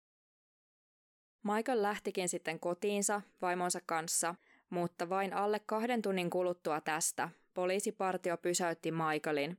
Michael 1.43 1.81
lähtikin 1.81 2.29
sitten 2.29 2.59
kotiinsa 2.59 3.21
vaimonsa 3.41 3.79
kanssa, 3.85 4.35
mutta 4.69 5.09
vain 5.09 5.33
alle 5.33 5.59
kahden 5.65 6.01
tunnin 6.01 6.29
kuluttua 6.29 6.81
tästä 6.81 7.29
poliisipartio 7.53 8.37
pysäytti 8.37 8.91
Michaelin, 8.91 9.57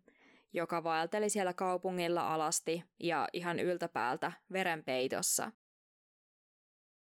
joka 0.53 0.85
vaelteli 0.85 1.31
siellä 1.31 1.53
kaupungilla 1.53 2.35
alasti 2.35 2.85
ja 3.01 3.29
ihan 3.33 3.59
yltäpäältä 3.59 4.33
verenpeitossa. 4.53 5.53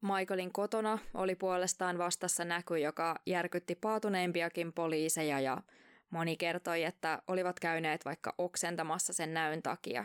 Michaelin 0.03 0.53
kotona 0.53 0.99
oli 1.14 1.34
puolestaan 1.34 1.99
vastassa 1.99 2.45
näky, 2.45 2.78
joka 2.78 3.16
järkytti 3.26 3.74
paatuneimpiakin 3.74 4.72
poliiseja 4.72 5.41
ja 5.41 5.62
moni 6.11 6.36
kertoi, 6.36 6.84
että 6.84 7.22
olivat 7.26 7.61
käyneet 7.61 8.05
vaikka 8.05 8.34
oksentamassa 8.39 9.12
sen 9.12 9.34
näyn 9.34 9.62
takia. 9.62 10.05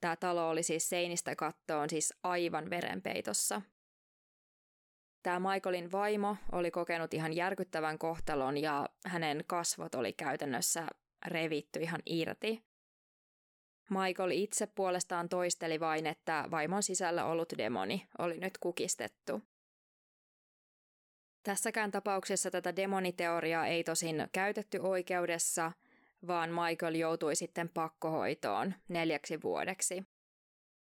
Tämä 0.00 0.16
talo 0.16 0.50
oli 0.50 0.62
siis 0.62 0.88
seinistä 0.88 1.36
kattoon 1.36 1.90
siis 1.90 2.14
aivan 2.22 2.70
verenpeitossa. 2.70 3.62
Tämä 5.22 5.52
Michaelin 5.52 5.92
vaimo 5.92 6.36
oli 6.52 6.70
kokenut 6.70 7.14
ihan 7.14 7.32
järkyttävän 7.32 7.98
kohtalon 7.98 8.58
ja 8.58 8.88
hänen 9.06 9.44
kasvot 9.46 9.94
oli 9.94 10.12
käytännössä 10.12 10.86
revitty 11.26 11.80
ihan 11.80 12.00
irti. 12.06 12.62
Michael 13.90 14.30
itse 14.30 14.66
puolestaan 14.66 15.28
toisteli 15.28 15.80
vain, 15.80 16.06
että 16.06 16.44
vaimon 16.50 16.82
sisällä 16.82 17.24
ollut 17.24 17.52
demoni 17.58 18.06
oli 18.18 18.38
nyt 18.38 18.58
kukistettu. 18.58 19.42
Tässäkään 21.42 21.90
tapauksessa 21.90 22.50
tätä 22.50 22.76
demoniteoriaa 22.76 23.66
ei 23.66 23.84
tosin 23.84 24.28
käytetty 24.32 24.78
oikeudessa, 24.78 25.72
vaan 26.26 26.50
Michael 26.50 26.94
joutui 26.94 27.36
sitten 27.36 27.68
pakkohoitoon 27.68 28.74
neljäksi 28.88 29.42
vuodeksi. 29.42 30.04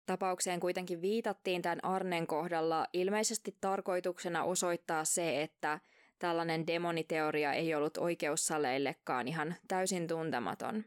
Tapaukseen 0.05 0.59
kuitenkin 0.59 1.01
viitattiin 1.01 1.61
tämän 1.61 1.84
Arnen 1.84 2.27
kohdalla 2.27 2.88
ilmeisesti 2.93 3.57
tarkoituksena 3.61 4.43
osoittaa 4.43 5.05
se, 5.05 5.41
että 5.41 5.79
tällainen 6.24 6.67
demoniteoria 6.67 7.53
ei 7.53 7.76
ollut 7.76 7.97
oikeussaleillekaan 7.97 9.28
ihan 9.28 9.55
täysin 9.67 10.07
tuntematon. 10.07 10.84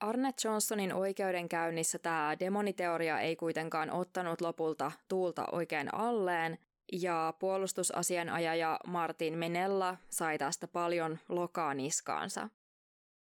Arne 0.00 0.30
Johnsonin 0.44 0.94
oikeudenkäynnissä 0.94 1.98
tämä 1.98 2.36
demoniteoria 2.40 3.20
ei 3.20 3.36
kuitenkaan 3.36 3.90
ottanut 3.90 4.40
lopulta 4.40 4.92
tuulta 5.08 5.44
oikein 5.52 5.94
alleen, 5.94 6.58
ja 6.92 7.34
puolustusasianajaja 7.38 8.80
Martin 8.86 9.38
Menella 9.38 9.96
sai 10.10 10.38
tästä 10.38 10.68
paljon 10.68 11.18
lokaa 11.28 11.74
niskaansa. 11.74 12.48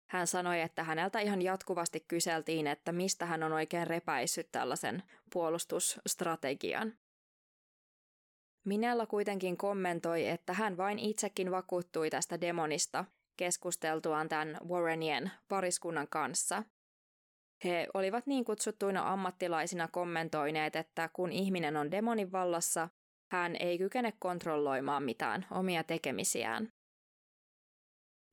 Hän 0.09 0.27
sanoi, 0.27 0.61
että 0.61 0.84
häneltä 0.84 1.19
ihan 1.19 1.41
jatkuvasti 1.41 1.99
kyseltiin, 2.07 2.67
että 2.67 2.91
mistä 2.91 3.25
hän 3.25 3.43
on 3.43 3.53
oikein 3.53 3.88
repäissyt 3.88 4.51
tällaisen 4.51 5.03
puolustusstrategian. 5.34 6.93
Minella 8.66 9.05
kuitenkin 9.05 9.57
kommentoi, 9.57 10.28
että 10.28 10.53
hän 10.53 10.78
vain 10.78 10.99
itsekin 10.99 11.51
vakuuttui 11.51 12.09
tästä 12.09 12.41
demonista 12.41 13.05
keskusteltuaan 13.38 14.30
tämän 14.30 14.57
Warrenien 14.68 15.32
pariskunnan 15.47 16.07
kanssa. 16.07 16.64
He 17.64 17.88
olivat 17.93 18.28
niin 18.28 18.45
kutsuttuina 18.45 19.11
ammattilaisina 19.14 19.88
kommentoineet, 19.88 20.76
että 20.76 21.09
kun 21.14 21.32
ihminen 21.32 21.78
on 21.78 21.91
demonin 21.91 22.32
vallassa, 22.32 22.89
hän 23.32 23.55
ei 23.59 23.78
kykene 23.78 24.14
kontrolloimaan 24.20 25.03
mitään 25.03 25.45
omia 25.51 25.84
tekemisiään. 25.84 26.74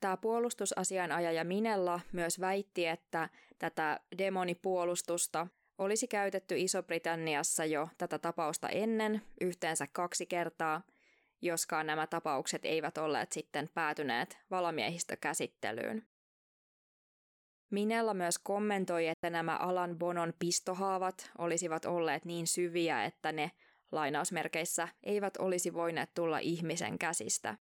Tämä 0.00 0.16
puolustusasianajaja 0.16 1.44
Minella 1.44 2.00
myös 2.12 2.40
väitti, 2.40 2.86
että 2.86 3.28
tätä 3.58 4.00
demonipuolustusta 4.18 5.46
olisi 5.80 6.08
käytetty 6.08 6.58
Iso-Britanniassa 6.58 7.64
jo 7.64 7.88
tätä 7.98 8.18
tapausta 8.18 8.68
ennen 8.68 9.22
yhteensä 9.40 9.86
kaksi 9.92 10.26
kertaa, 10.26 10.82
joskaan 11.42 11.86
nämä 11.86 12.06
tapaukset 12.06 12.64
eivät 12.64 12.98
olleet 12.98 13.32
sitten 13.32 13.70
päätyneet 13.74 14.38
valamiehistökäsittelyyn. 14.50 16.06
Minella 17.70 18.14
myös 18.14 18.38
kommentoi, 18.38 19.08
että 19.08 19.30
nämä 19.30 19.56
Alan 19.56 19.98
Bonon 19.98 20.32
pistohaavat 20.38 21.30
olisivat 21.38 21.84
olleet 21.84 22.24
niin 22.24 22.46
syviä, 22.46 23.04
että 23.04 23.32
ne 23.32 23.50
lainausmerkeissä 23.92 24.88
eivät 25.02 25.36
olisi 25.36 25.74
voineet 25.74 26.10
tulla 26.14 26.38
ihmisen 26.38 26.98
käsistä. 26.98 27.56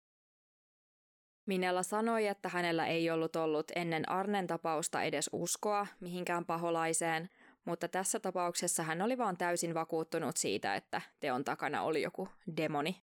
Minella 1.46 1.84
sanoi, 1.84 2.28
että 2.28 2.50
hänellä 2.50 2.88
ei 2.88 3.10
ollut 3.10 3.36
ollut 3.36 3.72
ennen 3.76 4.10
Arnen 4.10 4.48
tapausta 4.48 5.04
edes 5.04 5.30
uskoa 5.34 5.88
mihinkään 6.00 6.46
paholaiseen, 6.46 7.30
mutta 7.68 7.88
tässä 7.88 8.20
tapauksessa 8.20 8.84
hän 8.84 9.02
oli 9.02 9.18
vaan 9.18 9.38
täysin 9.38 9.74
vakuuttunut 9.74 10.38
siitä, 10.38 10.76
että 10.76 11.02
teon 11.20 11.44
takana 11.44 11.82
oli 11.82 12.02
joku 12.02 12.30
demoni. 12.58 13.04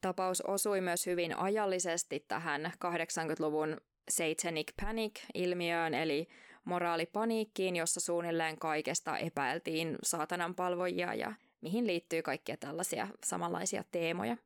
Tapaus 0.00 0.40
osui 0.40 0.80
myös 0.80 1.06
hyvin 1.06 1.36
ajallisesti 1.36 2.24
tähän 2.28 2.72
80-luvun 2.84 3.80
Satanic 4.10 4.72
Panic-ilmiöön, 4.82 5.94
eli 5.94 6.28
moraalipaniikkiin, 6.64 7.76
jossa 7.76 8.00
suunnilleen 8.00 8.58
kaikesta 8.58 9.18
epäiltiin 9.18 9.98
saatanan 10.02 10.54
palvojia 10.54 11.14
ja 11.14 11.32
mihin 11.60 11.86
liittyy 11.86 12.22
kaikkia 12.22 12.56
tällaisia 12.56 13.08
samanlaisia 13.24 13.84
teemoja. 13.90 14.36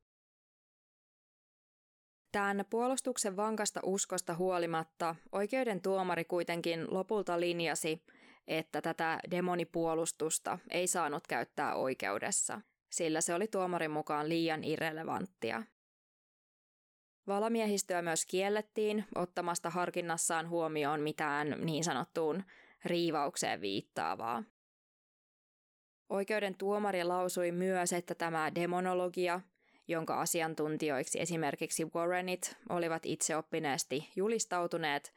Tämän 2.32 2.64
puolustuksen 2.70 3.36
vankasta 3.36 3.80
uskosta 3.82 4.34
huolimatta 4.34 5.16
oikeuden 5.32 5.80
tuomari 5.80 6.24
kuitenkin 6.24 6.94
lopulta 6.94 7.40
linjasi, 7.40 8.02
että 8.46 8.82
tätä 8.82 9.20
demonipuolustusta 9.30 10.58
ei 10.70 10.86
saanut 10.86 11.26
käyttää 11.26 11.74
oikeudessa, 11.74 12.60
sillä 12.90 13.20
se 13.20 13.34
oli 13.34 13.48
tuomarin 13.48 13.90
mukaan 13.90 14.28
liian 14.28 14.64
irrelevanttia. 14.64 15.62
Valamiehistöä 17.26 18.02
myös 18.02 18.26
kiellettiin 18.26 19.04
ottamasta 19.14 19.70
harkinnassaan 19.70 20.48
huomioon 20.48 21.00
mitään 21.00 21.56
niin 21.64 21.84
sanottuun 21.84 22.44
riivaukseen 22.84 23.60
viittaavaa. 23.60 24.42
Oikeuden 26.08 26.54
tuomari 26.54 27.04
lausui 27.04 27.52
myös, 27.52 27.92
että 27.92 28.14
tämä 28.14 28.54
demonologia 28.54 29.40
jonka 29.88 30.20
asiantuntijoiksi 30.20 31.20
esimerkiksi 31.20 31.84
Warrenit 31.94 32.56
olivat 32.68 33.06
itseoppineesti 33.06 34.08
julistautuneet, 34.16 35.14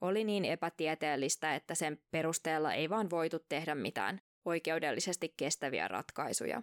oli 0.00 0.24
niin 0.24 0.44
epätieteellistä, 0.44 1.54
että 1.54 1.74
sen 1.74 2.00
perusteella 2.10 2.74
ei 2.74 2.90
vaan 2.90 3.10
voitu 3.10 3.38
tehdä 3.38 3.74
mitään 3.74 4.20
oikeudellisesti 4.44 5.34
kestäviä 5.36 5.88
ratkaisuja. 5.88 6.62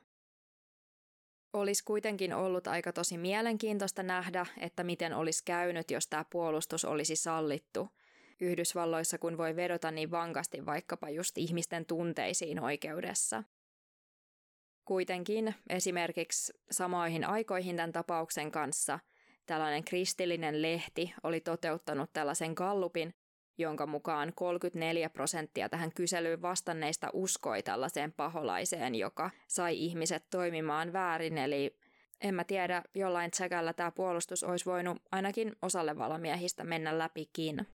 Olisi 1.53 1.83
kuitenkin 1.83 2.33
ollut 2.33 2.67
aika 2.67 2.93
tosi 2.93 3.17
mielenkiintoista 3.17 4.03
nähdä, 4.03 4.45
että 4.59 4.83
miten 4.83 5.13
olisi 5.13 5.43
käynyt, 5.45 5.91
jos 5.91 6.07
tämä 6.07 6.25
puolustus 6.29 6.85
olisi 6.85 7.15
sallittu. 7.15 7.89
Yhdysvalloissa 8.39 9.17
kun 9.17 9.37
voi 9.37 9.55
vedota 9.55 9.91
niin 9.91 10.11
vankasti 10.11 10.65
vaikkapa 10.65 11.09
just 11.09 11.37
ihmisten 11.37 11.85
tunteisiin 11.85 12.59
oikeudessa. 12.59 13.43
Kuitenkin 14.85 15.55
esimerkiksi 15.69 16.53
samoihin 16.71 17.25
aikoihin 17.25 17.75
tämän 17.75 17.91
tapauksen 17.91 18.51
kanssa 18.51 18.99
tällainen 19.45 19.83
kristillinen 19.83 20.61
lehti 20.61 21.13
oli 21.23 21.41
toteuttanut 21.41 22.09
tällaisen 22.13 22.53
gallupin, 22.55 23.13
jonka 23.57 23.85
mukaan 23.85 24.33
34 24.35 25.09
prosenttia 25.09 25.69
tähän 25.69 25.91
kyselyyn 25.95 26.41
vastanneista 26.41 27.09
uskoi 27.13 27.63
tällaiseen 27.63 28.13
paholaiseen, 28.13 28.95
joka 28.95 29.29
sai 29.47 29.77
ihmiset 29.77 30.25
toimimaan 30.29 30.93
väärin. 30.93 31.37
Eli 31.37 31.77
en 32.21 32.35
mä 32.35 32.43
tiedä, 32.43 32.83
jollain 32.95 33.31
tsekällä 33.31 33.73
tämä 33.73 33.91
puolustus 33.91 34.43
olisi 34.43 34.65
voinut 34.65 34.97
ainakin 35.11 35.55
osalle 35.61 35.97
valamiehistä 35.97 36.63
mennä 36.63 36.97
läpikin. 36.97 37.67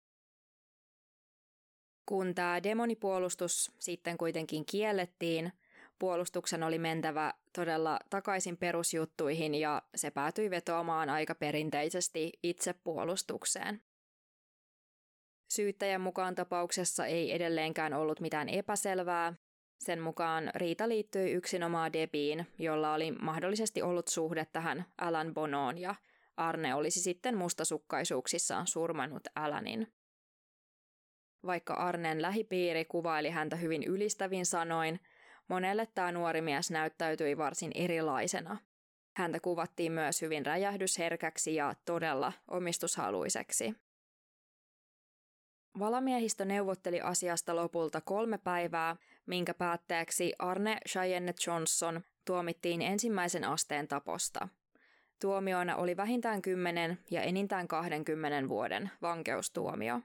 Kun 2.05 2.35
tämä 2.35 2.63
demonipuolustus 2.63 3.71
sitten 3.79 4.17
kuitenkin 4.17 4.65
kiellettiin, 4.65 5.51
puolustuksen 5.99 6.63
oli 6.63 6.79
mentävä 6.79 7.33
todella 7.55 7.99
takaisin 8.09 8.57
perusjuttuihin 8.57 9.55
ja 9.55 9.81
se 9.95 10.11
päätyi 10.11 10.49
vetoamaan 10.49 11.09
aika 11.09 11.35
perinteisesti 11.35 12.31
itsepuolustukseen. 12.43 13.81
Syyttäjän 15.51 16.01
mukaan 16.01 16.35
tapauksessa 16.35 17.05
ei 17.05 17.35
edelleenkään 17.35 17.93
ollut 17.93 18.19
mitään 18.19 18.49
epäselvää. 18.49 19.33
Sen 19.79 20.01
mukaan 20.01 20.51
Riita 20.55 20.89
liittyi 20.89 21.31
yksinomaan 21.31 21.93
Debiin, 21.93 22.47
jolla 22.59 22.93
oli 22.93 23.11
mahdollisesti 23.11 23.81
ollut 23.81 24.07
suhde 24.07 24.45
tähän 24.45 24.85
Alan 24.97 25.33
Bonoon 25.33 25.77
ja 25.77 25.95
Arne 26.37 26.75
olisi 26.75 26.99
sitten 26.99 27.37
mustasukkaisuuksissaan 27.37 28.67
surmannut 28.67 29.23
Alanin. 29.35 29.93
Vaikka 31.45 31.73
Arnen 31.73 32.21
lähipiiri 32.21 32.85
kuvaili 32.85 33.29
häntä 33.29 33.55
hyvin 33.55 33.83
ylistävin 33.83 34.45
sanoin, 34.45 34.99
monelle 35.47 35.87
tämä 35.95 36.11
nuori 36.11 36.41
mies 36.41 36.71
näyttäytyi 36.71 37.37
varsin 37.37 37.71
erilaisena. 37.75 38.57
Häntä 39.17 39.39
kuvattiin 39.39 39.91
myös 39.91 40.21
hyvin 40.21 40.45
räjähdysherkäksi 40.45 41.55
ja 41.55 41.73
todella 41.85 42.33
omistushaluiseksi. 42.47 43.75
Valamiehistö 45.79 46.45
neuvotteli 46.45 47.01
asiasta 47.01 47.55
lopulta 47.55 48.01
kolme 48.01 48.37
päivää, 48.37 48.95
minkä 49.25 49.53
päätteeksi 49.53 50.33
Arne 50.39 50.77
Cheyenne 50.89 51.33
Johnson 51.47 52.01
tuomittiin 52.25 52.81
ensimmäisen 52.81 53.43
asteen 53.43 53.87
taposta. 53.87 54.47
Tuomiona 55.21 55.75
oli 55.75 55.97
vähintään 55.97 56.41
10 56.41 56.99
ja 57.11 57.21
enintään 57.21 57.67
20 57.67 58.49
vuoden 58.49 58.91
vankeustuomio. 59.01 60.01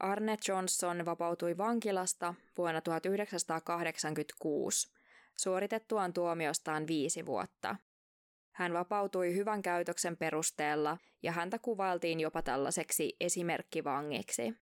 Arne 0.00 0.36
Johnson 0.48 1.04
vapautui 1.04 1.58
vankilasta 1.58 2.34
vuonna 2.58 2.80
1986 2.80 4.92
suoritettuaan 5.36 6.12
tuomiostaan 6.12 6.86
viisi 6.86 7.26
vuotta. 7.26 7.76
Hän 8.62 8.72
vapautui 8.72 9.34
hyvän 9.34 9.62
käytöksen 9.62 10.16
perusteella 10.16 10.98
ja 11.22 11.32
häntä 11.32 11.58
kuvailtiin 11.58 12.20
jopa 12.20 12.42
tällaiseksi 12.42 13.16
esimerkkivangiksi. 13.20 14.54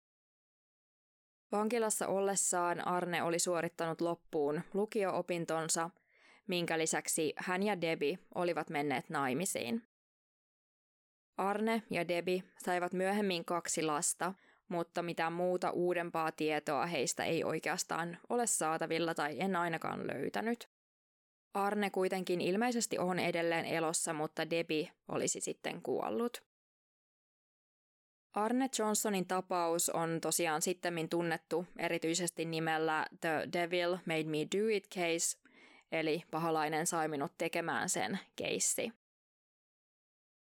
Vankilassa 1.52 2.06
ollessaan 2.06 2.86
Arne 2.86 3.22
oli 3.22 3.38
suorittanut 3.38 4.00
loppuun 4.00 4.62
lukio-opintonsa, 4.74 5.90
minkä 6.46 6.78
lisäksi 6.78 7.32
hän 7.36 7.62
ja 7.62 7.80
Debi 7.80 8.18
olivat 8.34 8.70
menneet 8.70 9.10
naimisiin. 9.10 9.82
Arne 11.36 11.82
ja 11.90 12.08
Debi 12.08 12.44
saivat 12.58 12.92
myöhemmin 12.92 13.44
kaksi 13.44 13.82
lasta, 13.82 14.34
mutta 14.68 15.02
mitään 15.02 15.32
muuta 15.32 15.70
uudempaa 15.70 16.32
tietoa 16.32 16.86
heistä 16.86 17.24
ei 17.24 17.44
oikeastaan 17.44 18.18
ole 18.28 18.46
saatavilla 18.46 19.14
tai 19.14 19.40
en 19.40 19.56
ainakaan 19.56 20.06
löytänyt. 20.06 20.77
Arne 21.54 21.90
kuitenkin 21.90 22.40
ilmeisesti 22.40 22.98
on 22.98 23.18
edelleen 23.18 23.64
elossa, 23.64 24.12
mutta 24.12 24.50
Debi 24.50 24.90
olisi 25.08 25.40
sitten 25.40 25.82
kuollut. 25.82 26.42
Arne 28.32 28.68
Johnsonin 28.78 29.26
tapaus 29.26 29.90
on 29.90 30.18
tosiaan 30.20 30.62
sittemmin 30.62 31.08
tunnettu 31.08 31.66
erityisesti 31.78 32.44
nimellä 32.44 33.06
The 33.20 33.48
Devil 33.52 33.98
Made 34.06 34.24
Me 34.24 34.38
Do 34.38 34.68
It 34.72 34.88
case, 34.94 35.38
eli 35.92 36.24
paholainen 36.30 36.86
sai 36.86 37.08
minut 37.08 37.32
tekemään 37.38 37.88
sen 37.88 38.18
keissi. 38.36 38.92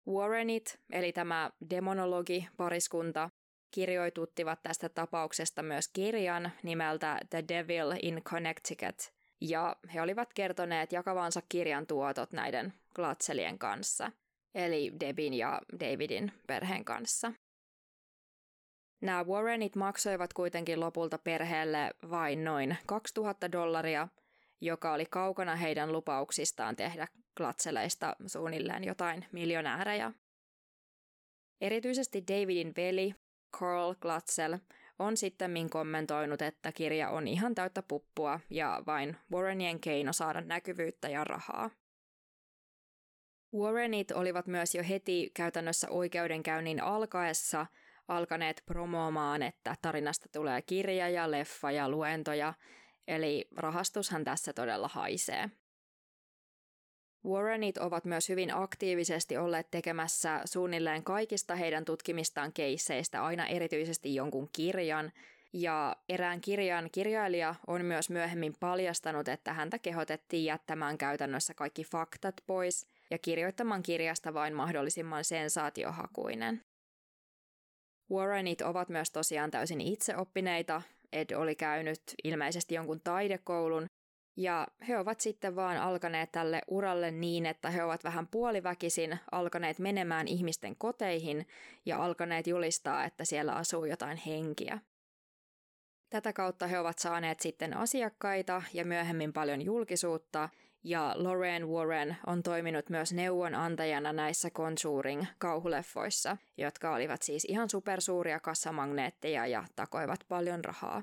Warrenit, 0.08 0.80
eli 0.90 1.12
tämä 1.12 1.50
demonologi 1.70 2.48
pariskunta, 2.56 3.30
kirjoituttivat 3.70 4.62
tästä 4.62 4.88
tapauksesta 4.88 5.62
myös 5.62 5.88
kirjan 5.88 6.52
nimeltä 6.62 7.18
The 7.30 7.44
Devil 7.48 7.92
in 8.02 8.22
Connecticut, 8.24 9.12
ja 9.48 9.76
he 9.94 10.02
olivat 10.02 10.34
kertoneet 10.34 10.92
jakavansa 10.92 11.42
kirjan 11.48 11.86
tuotot 11.86 12.32
näiden 12.32 12.72
Glatzelien 12.94 13.58
kanssa, 13.58 14.12
eli 14.54 14.92
Debin 15.00 15.34
ja 15.34 15.60
Davidin 15.80 16.32
perheen 16.46 16.84
kanssa. 16.84 17.32
Nämä 19.00 19.24
Warrenit 19.24 19.76
maksoivat 19.76 20.32
kuitenkin 20.32 20.80
lopulta 20.80 21.18
perheelle 21.18 21.90
vain 22.10 22.44
noin 22.44 22.76
2000 22.86 23.52
dollaria, 23.52 24.08
joka 24.60 24.92
oli 24.92 25.06
kaukana 25.06 25.56
heidän 25.56 25.92
lupauksistaan 25.92 26.76
tehdä 26.76 27.08
Glatzeleista 27.36 28.16
suunnilleen 28.26 28.84
jotain 28.84 29.26
miljonäärejä. 29.32 30.12
Erityisesti 31.60 32.24
Davidin 32.28 32.72
veli 32.76 33.14
Carl 33.56 33.94
Glatzel 34.00 34.58
on 35.02 35.16
sitten 35.16 35.70
kommentoinut, 35.70 36.42
että 36.42 36.72
kirja 36.72 37.10
on 37.10 37.28
ihan 37.28 37.54
täyttä 37.54 37.82
puppua 37.82 38.40
ja 38.50 38.82
vain 38.86 39.16
Warrenien 39.32 39.80
keino 39.80 40.12
saada 40.12 40.40
näkyvyyttä 40.40 41.08
ja 41.08 41.24
rahaa. 41.24 41.70
Warrenit 43.54 44.10
olivat 44.10 44.46
myös 44.46 44.74
jo 44.74 44.82
heti 44.88 45.30
käytännössä 45.34 45.90
oikeudenkäynnin 45.90 46.82
alkaessa 46.82 47.66
alkaneet 48.08 48.62
promoomaan, 48.66 49.42
että 49.42 49.74
tarinasta 49.82 50.28
tulee 50.32 50.62
kirja 50.62 51.08
ja 51.08 51.30
leffa 51.30 51.70
ja 51.70 51.88
luentoja, 51.88 52.54
eli 53.08 53.48
rahastushan 53.56 54.24
tässä 54.24 54.52
todella 54.52 54.88
haisee. 54.88 55.50
Warrenit 57.26 57.78
ovat 57.78 58.04
myös 58.04 58.28
hyvin 58.28 58.54
aktiivisesti 58.54 59.36
olleet 59.36 59.70
tekemässä 59.70 60.40
suunnilleen 60.44 61.04
kaikista 61.04 61.56
heidän 61.56 61.84
tutkimistaan 61.84 62.52
keisseistä 62.52 63.24
aina 63.24 63.46
erityisesti 63.46 64.14
jonkun 64.14 64.48
kirjan, 64.52 65.12
ja 65.52 65.96
erään 66.08 66.40
kirjan 66.40 66.88
kirjailija 66.92 67.54
on 67.66 67.84
myös 67.84 68.10
myöhemmin 68.10 68.54
paljastanut, 68.60 69.28
että 69.28 69.52
häntä 69.52 69.78
kehotettiin 69.78 70.44
jättämään 70.44 70.98
käytännössä 70.98 71.54
kaikki 71.54 71.84
faktat 71.84 72.34
pois 72.46 72.86
ja 73.10 73.18
kirjoittamaan 73.18 73.82
kirjasta 73.82 74.34
vain 74.34 74.54
mahdollisimman 74.54 75.24
sensaatiohakuinen. 75.24 76.62
Warrenit 78.10 78.60
ovat 78.60 78.88
myös 78.88 79.10
tosiaan 79.10 79.50
täysin 79.50 79.80
itseoppineita. 79.80 80.82
Ed 81.12 81.30
oli 81.36 81.54
käynyt 81.54 82.02
ilmeisesti 82.24 82.74
jonkun 82.74 83.00
taidekoulun 83.04 83.86
ja 84.36 84.66
he 84.88 84.98
ovat 84.98 85.20
sitten 85.20 85.56
vaan 85.56 85.76
alkaneet 85.76 86.32
tälle 86.32 86.62
uralle 86.68 87.10
niin, 87.10 87.46
että 87.46 87.70
he 87.70 87.84
ovat 87.84 88.04
vähän 88.04 88.26
puoliväkisin 88.26 89.18
alkaneet 89.32 89.78
menemään 89.78 90.28
ihmisten 90.28 90.76
koteihin 90.76 91.46
ja 91.86 92.04
alkaneet 92.04 92.46
julistaa, 92.46 93.04
että 93.04 93.24
siellä 93.24 93.52
asuu 93.52 93.84
jotain 93.84 94.16
henkiä. 94.16 94.78
Tätä 96.10 96.32
kautta 96.32 96.66
he 96.66 96.78
ovat 96.78 96.98
saaneet 96.98 97.40
sitten 97.40 97.76
asiakkaita 97.76 98.62
ja 98.72 98.84
myöhemmin 98.84 99.32
paljon 99.32 99.62
julkisuutta, 99.62 100.48
ja 100.84 101.14
Lorraine 101.16 101.66
Warren 101.66 102.16
on 102.26 102.42
toiminut 102.42 102.90
myös 102.90 103.12
neuvonantajana 103.12 104.12
näissä 104.12 104.50
Conjuring-kauhuleffoissa, 104.50 106.36
jotka 106.58 106.94
olivat 106.94 107.22
siis 107.22 107.44
ihan 107.44 107.70
supersuuria 107.70 108.40
kassamagneetteja 108.40 109.46
ja 109.46 109.64
takoivat 109.76 110.20
paljon 110.28 110.64
rahaa. 110.64 111.02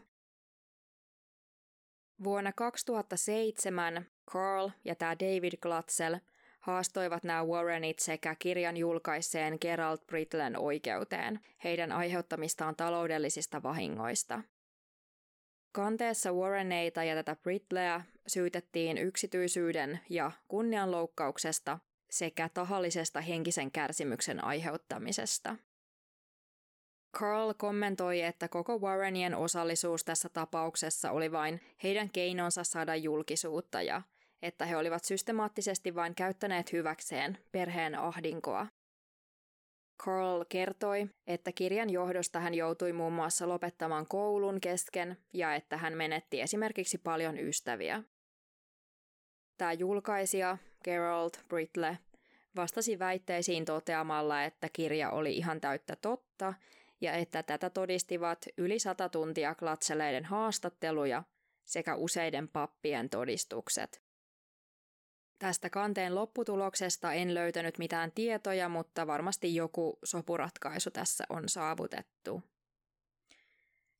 Vuonna 2.24 2.54
2007 2.54 4.06
Carl 4.32 4.70
ja 4.86 4.96
tämä 4.96 5.16
David 5.20 5.54
Glatzel 5.62 6.20
haastoivat 6.60 7.24
nämä 7.24 7.46
Warrenit 7.46 8.00
sekä 8.00 8.36
kirjan 8.36 8.78
julkaisseen 8.78 9.58
Gerald 9.62 9.98
Britlen 10.08 10.58
oikeuteen 10.58 11.40
heidän 11.64 11.92
aiheuttamistaan 11.92 12.76
taloudellisista 12.76 13.64
vahingoista. 13.64 14.42
Kanteessa 15.72 16.34
Warreneita 16.34 17.04
ja 17.04 17.16
tätä 17.16 17.36
Britleä 17.36 18.02
syytettiin 18.28 18.98
yksityisyyden 18.98 20.00
ja 20.10 20.32
kunnianloukkauksesta 20.48 21.80
sekä 22.10 22.50
tahallisesta 22.54 23.22
henkisen 23.22 23.72
kärsimyksen 23.72 24.44
aiheuttamisesta. 24.44 25.56
Carl 27.18 27.54
kommentoi, 27.58 28.22
että 28.22 28.48
koko 28.48 28.78
Warrenien 28.78 29.36
osallisuus 29.36 30.04
tässä 30.04 30.30
tapauksessa 30.30 31.12
oli 31.12 31.32
vain 31.32 31.62
heidän 31.84 32.10
keinonsa 32.10 32.64
saada 32.64 32.96
julkisuutta 32.96 33.82
ja 33.82 34.02
että 34.42 34.66
he 34.66 34.78
olivat 34.78 35.04
systemaattisesti 35.04 35.96
vain 35.96 36.16
käyttäneet 36.16 36.72
hyväkseen 36.74 37.38
perheen 37.52 37.96
ahdinkoa. 37.96 38.68
Carl 40.04 40.46
kertoi, 40.50 41.10
että 41.28 41.52
kirjan 41.52 41.90
johdosta 41.90 42.40
hän 42.40 42.54
joutui 42.54 42.94
muun 42.94 43.14
muassa 43.14 43.50
lopettamaan 43.50 44.08
koulun 44.08 44.62
kesken 44.62 45.18
ja 45.34 45.56
että 45.56 45.78
hän 45.78 45.94
menetti 45.94 46.42
esimerkiksi 46.42 46.98
paljon 46.98 47.40
ystäviä. 47.40 48.04
Tämä 49.58 49.74
julkaisija, 49.74 50.58
Gerald 50.84 51.32
Britle, 51.48 51.98
vastasi 52.56 53.00
väitteisiin 53.00 53.66
toteamalla, 53.66 54.44
että 54.44 54.70
kirja 54.74 55.10
oli 55.10 55.38
ihan 55.38 55.62
täyttä 55.62 55.96
totta 55.96 56.54
ja 57.02 57.14
että 57.14 57.44
tätä 57.44 57.70
todistivat 57.70 58.46
yli 58.58 58.80
sata 58.80 59.10
tuntia 59.10 59.56
klatseleiden 59.56 60.26
haastatteluja 60.26 61.24
sekä 61.66 61.96
useiden 61.96 62.48
pappien 62.48 63.10
todistukset. 63.10 64.02
Tästä 65.40 65.70
kanteen 65.70 66.16
lopputuloksesta 66.16 67.14
en 67.14 67.34
löytänyt 67.34 67.78
mitään 67.78 68.12
tietoja, 68.12 68.70
mutta 68.70 69.08
varmasti 69.08 69.56
joku 69.56 70.00
sopuratkaisu 70.04 70.92
tässä 70.92 71.24
on 71.30 71.50
saavutettu. 71.50 72.44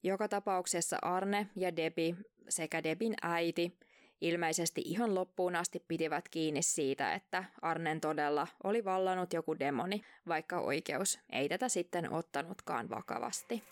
Joka 0.04 0.28
tapauksessa 0.28 0.98
Arne 1.02 1.48
ja 1.56 1.76
Debi 1.76 2.16
sekä 2.50 2.84
Debin 2.84 3.14
äiti 3.22 3.78
ilmeisesti 4.22 4.82
ihan 4.86 5.16
loppuun 5.16 5.56
asti 5.56 5.84
pitivät 5.88 6.30
kiinni 6.30 6.62
siitä, 6.62 7.14
että 7.14 7.44
Arnen 7.62 8.02
todella 8.02 8.48
oli 8.64 8.86
vallannut 8.86 9.34
joku 9.34 9.60
demoni, 9.60 10.02
vaikka 10.28 10.60
oikeus 10.60 11.20
ei 11.30 11.50
tätä 11.50 11.70
sitten 11.70 12.14
ottanutkaan 12.14 12.90
vakavasti. 12.90 13.64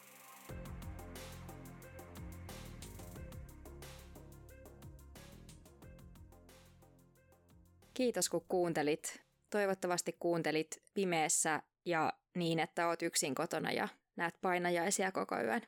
Kiitos 7.93 8.29
kun 8.29 8.45
kuuntelit. 8.49 9.21
Toivottavasti 9.49 10.15
kuuntelit 10.19 10.81
pimeässä 10.93 11.61
ja 11.85 12.13
niin, 12.35 12.59
että 12.59 12.87
oot 12.87 13.01
yksin 13.01 13.35
kotona 13.35 13.71
ja 13.71 13.87
näet 14.15 14.35
painajaisia 14.41 15.11
koko 15.11 15.41
yön. 15.41 15.61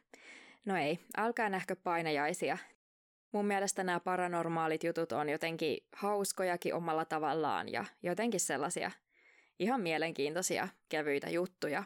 No 0.65 0.77
ei, 0.77 0.99
älkää 1.17 1.49
nähkö 1.49 1.75
painajaisia. 1.75 2.57
Mun 3.31 3.45
mielestä 3.45 3.83
nämä 3.83 3.99
paranormaalit 3.99 4.83
jutut 4.83 5.11
on 5.11 5.29
jotenkin 5.29 5.77
hauskojakin 5.95 6.73
omalla 6.73 7.05
tavallaan 7.05 7.69
ja 7.69 7.85
jotenkin 8.03 8.39
sellaisia 8.39 8.91
ihan 9.59 9.81
mielenkiintoisia 9.81 10.67
kevyitä 10.89 11.29
juttuja. 11.29 11.83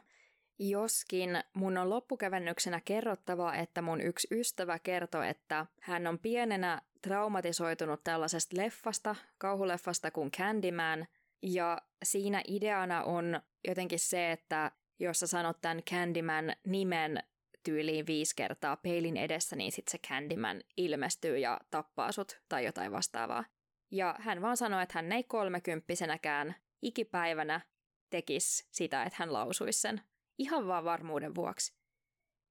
Joskin 0.60 1.44
mun 1.54 1.78
on 1.78 1.90
loppukevennyksenä 1.90 2.82
kerrottava, 2.86 3.56
että 3.56 3.82
mun 3.82 4.02
yksi 4.02 4.28
ystävä 4.32 4.80
kertoi, 4.80 5.30
että 5.30 5.66
hän 5.82 6.08
on 6.08 6.20
pienenä 6.20 6.82
traumatisoitunut 7.02 8.04
tällaisesta 8.04 8.58
leffasta, 8.58 9.16
kauhuleffasta 9.38 10.12
kuin 10.12 10.32
Candyman, 10.32 11.08
ja 11.42 11.82
siinä 12.04 12.42
ideana 12.48 13.04
on 13.04 13.42
jotenkin 13.68 14.00
se, 14.00 14.32
että 14.32 14.72
jos 15.00 15.20
sä 15.20 15.28
sanot 15.28 15.62
tämän 15.62 15.84
Candyman 15.84 16.54
nimen 16.66 17.24
tyyliin 17.64 18.08
viisi 18.08 18.36
kertaa 18.36 18.78
peilin 18.78 19.18
edessä, 19.18 19.56
niin 19.56 19.72
sitten 19.72 19.92
se 19.92 20.08
Candyman 20.08 20.64
ilmestyy 20.78 21.38
ja 21.38 21.60
tappaa 21.72 22.12
sut 22.12 22.42
tai 22.50 22.66
jotain 22.66 22.92
vastaavaa. 22.92 23.44
Ja 23.92 24.16
hän 24.20 24.42
vaan 24.42 24.58
sanoi, 24.58 24.84
että 24.84 24.94
hän 24.98 25.12
ei 25.12 25.24
kolmekymppisenäkään 25.24 26.56
ikipäivänä 26.82 27.62
tekisi 28.10 28.68
sitä, 28.72 29.04
että 29.04 29.16
hän 29.20 29.34
lausuisi 29.34 29.82
sen. 29.82 30.02
Ihan 30.38 30.68
vaan 30.68 30.86
varmuuden 30.86 31.36
vuoksi. 31.36 31.74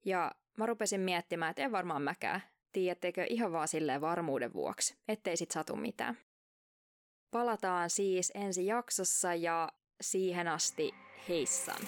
Ja 0.04 0.32
mä 0.58 0.66
rupesin 0.66 1.00
miettimään, 1.00 1.50
että 1.50 1.62
en 1.62 1.72
varmaan 1.72 2.02
mäkään. 2.02 2.42
Tiedättekö 2.72 3.26
ihan 3.28 3.52
vaan 3.52 3.68
silleen 3.68 4.00
varmuuden 4.00 4.52
vuoksi, 4.52 4.96
ettei 5.08 5.36
sit 5.36 5.50
satu 5.50 5.76
mitään. 5.76 6.18
Palataan 7.30 7.90
siis 7.90 8.32
ensi 8.34 8.66
jaksossa 8.66 9.34
ja 9.34 9.68
siihen 10.00 10.48
asti 10.48 10.94
heissan. 11.28 11.80